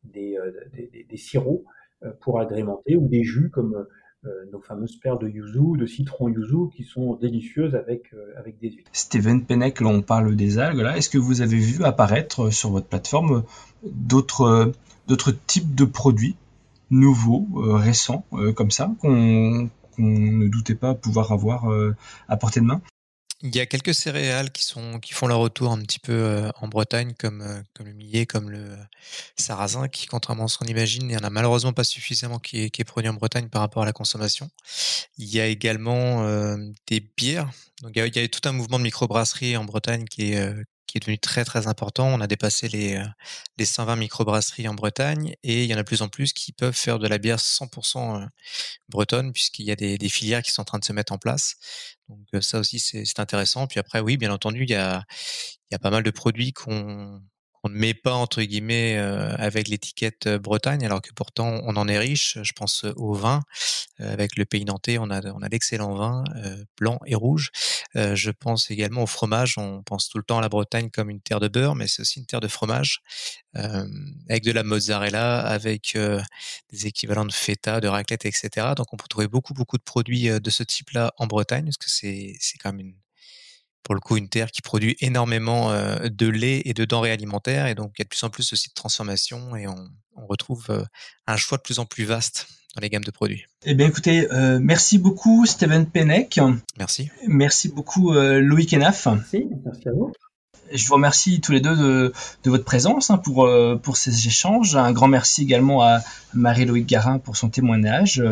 des, 0.04 1.16
sirops 1.16 1.64
pour 2.20 2.40
agrémenter 2.40 2.96
ou 2.96 3.08
des 3.08 3.22
jus 3.22 3.50
comme 3.50 3.74
euh, 3.74 3.84
nos 4.52 4.60
fameuses 4.60 4.96
paires 4.96 5.18
de 5.18 5.28
yuzu, 5.28 5.76
de 5.78 5.86
citron 5.86 6.28
yuzu, 6.28 6.70
qui 6.74 6.84
sont 6.84 7.14
délicieuses 7.14 7.74
avec, 7.74 8.12
euh, 8.14 8.38
avec 8.38 8.58
des 8.60 8.70
huiles. 8.70 8.84
Steven 8.92 9.44
Pennec, 9.44 9.80
là 9.80 9.88
on 9.88 10.02
parle 10.02 10.36
des 10.36 10.58
algues, 10.58 10.80
là, 10.80 10.96
est-ce 10.96 11.10
que 11.10 11.18
vous 11.18 11.40
avez 11.40 11.58
vu 11.58 11.84
apparaître 11.84 12.50
sur 12.50 12.70
votre 12.70 12.86
plateforme 12.86 13.44
d'autres, 13.84 14.72
types 15.46 15.74
de 15.74 15.84
produits 15.84 16.36
nouveaux, 16.90 17.46
euh, 17.56 17.74
récents, 17.74 18.24
comme 18.54 18.70
ça, 18.70 18.92
qu'on, 19.00 19.68
qu'on 19.96 20.02
ne 20.02 20.48
doutait 20.48 20.74
pas 20.74 20.94
pouvoir 20.94 21.32
avoir 21.32 21.68
à 22.28 22.36
portée 22.36 22.60
de 22.60 22.66
main? 22.66 22.80
Il 23.42 23.54
y 23.54 23.60
a 23.60 23.66
quelques 23.66 23.94
céréales 23.94 24.50
qui 24.50 24.64
sont 24.64 25.00
qui 25.00 25.12
font 25.12 25.26
leur 25.26 25.38
retour 25.38 25.72
un 25.72 25.80
petit 25.82 25.98
peu 25.98 26.12
euh, 26.12 26.50
en 26.60 26.68
Bretagne, 26.68 27.14
comme 27.18 27.42
euh, 27.42 27.60
comme 27.74 27.86
le 27.86 27.92
millet, 27.92 28.26
comme 28.26 28.50
le 28.50 28.76
sarrasin, 29.36 29.88
qui 29.88 30.06
contrairement 30.06 30.44
à 30.44 30.48
ce 30.48 30.58
qu'on 30.58 30.66
imagine, 30.66 31.02
il 31.02 31.08
n'y 31.08 31.16
en 31.16 31.24
a 31.24 31.30
malheureusement 31.30 31.72
pas 31.72 31.84
suffisamment 31.84 32.38
qui 32.38 32.62
est, 32.64 32.84
produit 32.84 33.08
en 33.08 33.14
Bretagne 33.14 33.48
par 33.48 33.60
rapport 33.60 33.82
à 33.82 33.86
la 33.86 33.92
consommation. 33.92 34.50
Il 35.18 35.26
y 35.26 35.40
a 35.40 35.46
également 35.46 36.24
euh, 36.24 36.56
des 36.86 37.00
bières. 37.00 37.50
Donc 37.82 37.92
il 37.96 38.16
y, 38.16 38.18
a, 38.18 38.28
tout 38.28 38.48
un 38.48 38.52
mouvement 38.52 38.78
de 38.78 38.84
microbrasserie 38.84 39.56
en 39.56 39.64
Bretagne 39.64 40.04
qui 40.04 40.32
est 40.32 40.54
qui 40.86 40.98
est 40.98 41.00
devenu 41.00 41.18
très 41.18 41.44
très 41.44 41.66
important. 41.66 42.06
On 42.08 42.20
a 42.20 42.26
dépassé 42.26 42.68
les, 42.68 43.02
les 43.58 43.64
120 43.64 43.96
microbrasseries 43.96 44.68
en 44.68 44.74
Bretagne 44.74 45.34
et 45.42 45.64
il 45.64 45.70
y 45.70 45.74
en 45.74 45.78
a 45.78 45.82
de 45.82 45.86
plus 45.86 46.02
en 46.02 46.08
plus 46.08 46.32
qui 46.32 46.52
peuvent 46.52 46.74
faire 46.74 46.98
de 46.98 47.08
la 47.08 47.18
bière 47.18 47.38
100% 47.38 48.28
bretonne 48.88 49.32
puisqu'il 49.32 49.66
y 49.66 49.70
a 49.70 49.76
des, 49.76 49.98
des, 49.98 50.08
filières 50.08 50.42
qui 50.42 50.52
sont 50.52 50.62
en 50.62 50.66
train 50.66 50.78
de 50.78 50.84
se 50.84 50.92
mettre 50.92 51.12
en 51.12 51.18
place. 51.18 51.56
Donc 52.08 52.42
ça 52.42 52.58
aussi 52.58 52.78
c'est 52.78 53.20
intéressant. 53.20 53.66
Puis 53.66 53.80
après 53.80 54.00
oui 54.00 54.16
bien 54.16 54.32
entendu 54.32 54.64
il 54.64 54.70
y 54.70 54.74
a, 54.74 55.04
il 55.70 55.74
y 55.74 55.74
a 55.74 55.78
pas 55.78 55.90
mal 55.90 56.02
de 56.02 56.10
produits 56.10 56.52
qu'on 56.52 57.22
on 57.64 57.70
ne 57.70 57.76
met 57.76 57.94
pas 57.94 58.12
entre 58.12 58.42
guillemets 58.42 58.98
euh, 58.98 59.34
avec 59.38 59.68
l'étiquette 59.68 60.26
euh, 60.26 60.38
Bretagne, 60.38 60.84
alors 60.84 61.00
que 61.00 61.12
pourtant 61.14 61.60
on 61.64 61.76
en 61.76 61.88
est 61.88 61.98
riche. 61.98 62.38
Je 62.42 62.52
pense 62.52 62.84
au 62.96 63.14
vin. 63.14 63.40
Euh, 64.00 64.12
avec 64.12 64.36
le 64.36 64.44
pays 64.44 64.64
nantais, 64.64 64.98
on 64.98 65.08
a 65.10 65.22
on 65.32 65.40
a 65.40 65.48
d'excellents 65.48 65.94
vins 65.94 66.24
blancs 66.78 67.00
et 67.06 67.14
rouges. 67.14 67.50
je 67.94 68.30
pense 68.30 68.70
également 68.70 69.02
au 69.04 69.06
fromage. 69.06 69.56
On 69.56 69.82
pense 69.82 70.08
tout 70.08 70.18
le 70.18 70.24
temps 70.24 70.38
à 70.38 70.40
la 70.42 70.48
Bretagne 70.48 70.90
comme 70.90 71.08
une 71.10 71.20
terre 71.20 71.40
de 71.40 71.48
beurre, 71.48 71.74
mais 71.74 71.88
c'est 71.88 72.02
aussi 72.02 72.18
une 72.20 72.26
terre 72.26 72.40
de 72.40 72.48
fromage 72.48 73.00
avec 73.54 74.42
de 74.44 74.52
la 74.52 74.62
mozzarella, 74.62 75.40
avec 75.40 75.96
des 76.70 76.86
équivalents 76.86 77.24
de 77.24 77.32
feta, 77.32 77.80
de 77.80 77.88
raclette, 77.88 78.26
etc. 78.26 78.74
Donc 78.76 78.92
on 78.92 78.96
peut 78.96 79.08
trouver 79.08 79.28
beaucoup 79.28 79.54
beaucoup 79.54 79.78
de 79.78 79.82
produits 79.82 80.28
de 80.28 80.50
ce 80.50 80.62
type-là 80.64 81.12
en 81.18 81.26
Bretagne, 81.26 81.64
parce 81.64 81.78
que 81.78 81.88
c'est 81.88 82.58
quand 82.60 82.72
même 82.72 82.80
une 82.80 83.03
pour 83.84 83.94
le 83.94 84.00
coup 84.00 84.16
une 84.16 84.28
terre 84.28 84.50
qui 84.50 84.62
produit 84.62 84.96
énormément 85.00 85.70
euh, 85.70 86.08
de 86.10 86.26
lait 86.26 86.62
et 86.64 86.74
de 86.74 86.84
denrées 86.84 87.12
alimentaires 87.12 87.66
et 87.66 87.74
donc 87.74 87.92
il 87.96 88.00
y 88.00 88.02
a 88.02 88.04
de 88.04 88.08
plus 88.08 88.24
en 88.24 88.30
plus 88.30 88.52
aussi 88.52 88.68
de 88.68 88.74
transformation 88.74 89.54
et 89.54 89.68
on, 89.68 89.88
on 90.16 90.26
retrouve 90.26 90.66
euh, 90.70 90.82
un 91.26 91.36
choix 91.36 91.58
de 91.58 91.62
plus 91.62 91.78
en 91.78 91.86
plus 91.86 92.04
vaste 92.04 92.48
dans 92.74 92.80
les 92.80 92.90
gammes 92.90 93.04
de 93.04 93.10
produits. 93.10 93.44
Eh 93.64 93.74
bien 93.74 93.86
écoutez, 93.86 94.30
euh, 94.32 94.58
merci 94.60 94.98
beaucoup 94.98 95.46
Steven 95.46 95.86
Pennec. 95.86 96.40
Merci. 96.78 97.10
Merci 97.26 97.68
beaucoup 97.68 98.12
euh, 98.12 98.40
Loïc 98.40 98.72
Enaf. 98.74 99.06
Merci, 99.06 99.46
merci 99.64 99.88
à 99.88 99.92
vous. 99.92 100.12
Je 100.72 100.86
vous 100.88 100.94
remercie 100.94 101.40
tous 101.40 101.52
les 101.52 101.60
deux 101.60 101.76
de, 101.76 102.12
de 102.42 102.50
votre 102.50 102.64
présence 102.64 103.10
hein, 103.10 103.18
pour, 103.18 103.44
euh, 103.44 103.76
pour 103.76 103.96
ces 103.96 104.26
échanges. 104.26 104.76
Un 104.76 104.92
grand 104.92 105.08
merci 105.08 105.42
également 105.42 105.82
à 105.82 106.00
Marie-Loïc 106.32 106.86
Garin 106.86 107.18
pour 107.18 107.36
son 107.36 107.48
témoignage. 107.48 108.22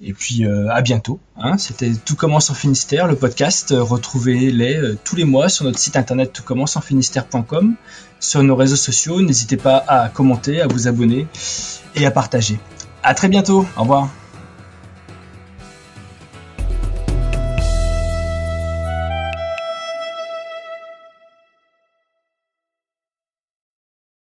Et 0.00 0.12
puis 0.12 0.46
euh, 0.46 0.70
à 0.70 0.80
bientôt. 0.80 1.18
Hein. 1.36 1.58
C'était 1.58 1.92
Tout 1.92 2.14
commence 2.14 2.50
en 2.50 2.54
Finistère, 2.54 3.06
le 3.08 3.16
podcast. 3.16 3.74
Retrouvez-les 3.76 4.76
euh, 4.76 4.98
tous 5.02 5.16
les 5.16 5.24
mois 5.24 5.48
sur 5.48 5.64
notre 5.64 5.78
site 5.78 5.96
internet 5.96 6.32
toutcommenceenfinistère.com, 6.32 7.74
sur 8.20 8.42
nos 8.42 8.56
réseaux 8.56 8.76
sociaux. 8.76 9.20
N'hésitez 9.22 9.56
pas 9.56 9.84
à 9.88 10.08
commenter, 10.08 10.60
à 10.60 10.66
vous 10.66 10.86
abonner 10.86 11.26
et 11.96 12.06
à 12.06 12.10
partager. 12.10 12.58
À 13.02 13.14
très 13.14 13.28
bientôt. 13.28 13.66
Au 13.76 13.80
revoir. 13.80 14.08